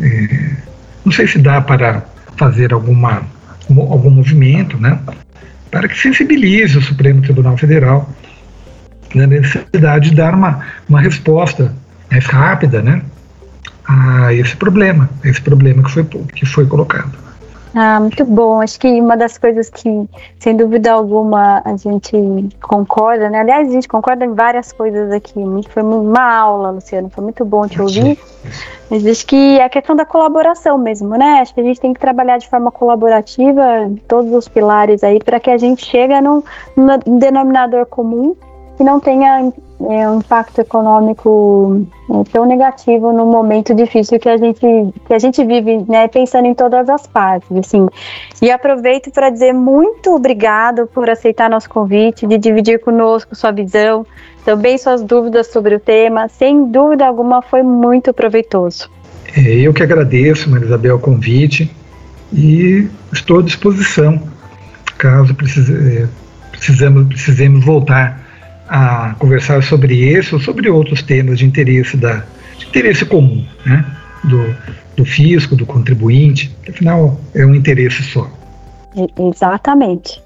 é, 0.00 0.56
não 1.04 1.12
sei 1.12 1.26
se 1.26 1.38
dá 1.38 1.60
para 1.60 2.04
fazer 2.36 2.72
alguma, 2.72 3.22
algum 3.68 4.10
movimento, 4.10 4.78
né, 4.78 4.98
para 5.70 5.88
que 5.88 5.98
sensibilize 5.98 6.76
o 6.76 6.82
Supremo 6.82 7.22
Tribunal 7.22 7.56
Federal 7.56 8.10
na 9.14 9.26
necessidade 9.26 10.10
de 10.10 10.16
dar 10.16 10.34
uma, 10.34 10.64
uma 10.88 11.00
resposta 11.00 11.74
mais 12.10 12.26
rápida 12.26 12.82
né, 12.82 13.02
a 13.84 14.32
esse 14.32 14.56
problema, 14.56 15.08
a 15.24 15.28
esse 15.28 15.40
problema 15.40 15.82
que 15.82 15.90
foi, 15.90 16.04
que 16.04 16.46
foi 16.46 16.66
colocado. 16.66 17.29
Ah, 17.74 18.00
muito 18.00 18.24
bom. 18.24 18.60
Acho 18.60 18.80
que 18.80 19.00
uma 19.00 19.16
das 19.16 19.38
coisas 19.38 19.70
que, 19.70 20.08
sem 20.38 20.56
dúvida 20.56 20.92
alguma, 20.92 21.62
a 21.64 21.76
gente 21.76 22.16
concorda, 22.60 23.30
né? 23.30 23.40
Aliás, 23.40 23.68
a 23.68 23.70
gente 23.70 23.88
concorda 23.88 24.24
em 24.24 24.34
várias 24.34 24.72
coisas 24.72 25.12
aqui. 25.12 25.40
Foi 25.68 25.82
uma 25.82 26.34
aula, 26.34 26.70
Luciano, 26.70 27.08
foi 27.10 27.22
muito 27.22 27.44
bom 27.44 27.68
te 27.68 27.80
ouvir. 27.80 28.18
Mas 28.90 29.06
acho 29.06 29.24
que 29.24 29.58
é 29.58 29.64
a 29.64 29.68
questão 29.68 29.94
da 29.94 30.04
colaboração 30.04 30.76
mesmo, 30.76 31.10
né? 31.16 31.40
Acho 31.40 31.54
que 31.54 31.60
a 31.60 31.64
gente 31.64 31.80
tem 31.80 31.94
que 31.94 32.00
trabalhar 32.00 32.38
de 32.38 32.48
forma 32.48 32.72
colaborativa, 32.72 33.62
todos 34.08 34.32
os 34.32 34.48
pilares 34.48 35.04
aí, 35.04 35.20
para 35.20 35.38
que 35.38 35.50
a 35.50 35.58
gente 35.58 35.84
chegue 35.84 36.20
num, 36.20 36.42
num 36.76 37.18
denominador 37.18 37.86
comum 37.86 38.34
que 38.80 38.84
não 38.84 38.98
tenha 38.98 39.52
é, 39.90 40.08
um 40.08 40.20
impacto 40.20 40.58
econômico 40.58 41.86
é, 42.10 42.24
tão 42.32 42.46
negativo 42.46 43.12
no 43.12 43.26
momento 43.26 43.74
difícil 43.74 44.18
que 44.18 44.26
a 44.26 44.38
gente, 44.38 44.58
que 44.58 45.12
a 45.12 45.18
gente 45.18 45.44
vive, 45.44 45.84
né, 45.86 46.08
pensando 46.08 46.46
em 46.46 46.54
todas 46.54 46.88
as 46.88 47.06
partes, 47.06 47.54
assim. 47.58 47.86
E 48.40 48.50
aproveito 48.50 49.10
para 49.10 49.28
dizer 49.28 49.52
muito 49.52 50.14
obrigado 50.14 50.86
por 50.86 51.10
aceitar 51.10 51.50
nosso 51.50 51.68
convite, 51.68 52.26
de 52.26 52.38
dividir 52.38 52.80
conosco 52.80 53.36
sua 53.36 53.50
visão, 53.50 54.06
também 54.46 54.78
suas 54.78 55.02
dúvidas 55.02 55.48
sobre 55.48 55.74
o 55.74 55.78
tema. 55.78 56.26
Sem 56.28 56.70
dúvida 56.70 57.06
alguma, 57.06 57.42
foi 57.42 57.62
muito 57.62 58.14
proveitoso. 58.14 58.90
É, 59.36 59.42
eu 59.56 59.74
que 59.74 59.82
agradeço, 59.82 60.48
Marisabel, 60.48 60.96
o 60.96 60.98
convite 60.98 61.70
e 62.32 62.88
estou 63.12 63.40
à 63.40 63.42
disposição, 63.42 64.18
caso 64.96 65.34
precise, 65.34 65.74
é, 65.74 66.08
precisemos, 66.50 67.08
precisemos 67.08 67.62
voltar 67.62 68.19
a 68.70 69.16
conversar 69.18 69.64
sobre 69.64 70.08
esse 70.08 70.32
ou 70.32 70.40
sobre 70.40 70.70
outros 70.70 71.02
temas 71.02 71.40
de 71.40 71.44
interesse, 71.44 71.96
da, 71.96 72.22
de 72.56 72.66
interesse 72.68 73.04
comum, 73.04 73.44
né? 73.66 73.84
do, 74.22 74.54
do 74.96 75.04
fisco, 75.04 75.56
do 75.56 75.66
contribuinte, 75.66 76.56
afinal 76.68 77.18
é 77.34 77.44
um 77.44 77.52
interesse 77.52 78.02
só. 78.04 78.30
Exatamente. 79.18 80.22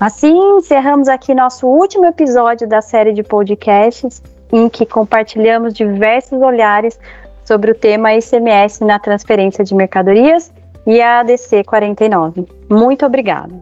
Assim, 0.00 0.36
encerramos 0.56 1.08
aqui 1.08 1.32
nosso 1.34 1.66
último 1.68 2.06
episódio 2.06 2.68
da 2.68 2.82
série 2.82 3.12
de 3.12 3.22
podcasts, 3.22 4.22
em 4.52 4.68
que 4.68 4.84
compartilhamos 4.84 5.72
diversos 5.72 6.40
olhares 6.40 6.98
sobre 7.44 7.70
o 7.70 7.74
tema 7.74 8.12
ICMS 8.14 8.84
na 8.84 8.98
transferência 8.98 9.62
de 9.62 9.74
mercadorias 9.74 10.52
e 10.86 11.00
a 11.00 11.20
ADC 11.20 11.62
49. 11.64 12.44
Muito 12.68 13.06
obrigada. 13.06 13.54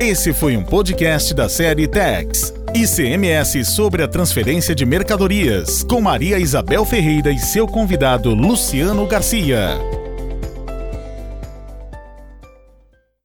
Esse 0.00 0.32
foi 0.32 0.56
um 0.56 0.64
podcast 0.64 1.34
da 1.34 1.48
série 1.48 1.88
Tax. 1.88 2.65
ICMS 2.76 3.64
sobre 3.64 4.02
a 4.02 4.08
transferência 4.08 4.74
de 4.74 4.84
mercadorias, 4.84 5.82
com 5.82 5.98
Maria 5.98 6.38
Isabel 6.38 6.84
Ferreira 6.84 7.32
e 7.32 7.38
seu 7.38 7.66
convidado 7.66 8.34
Luciano 8.34 9.06
Garcia. 9.06 10.05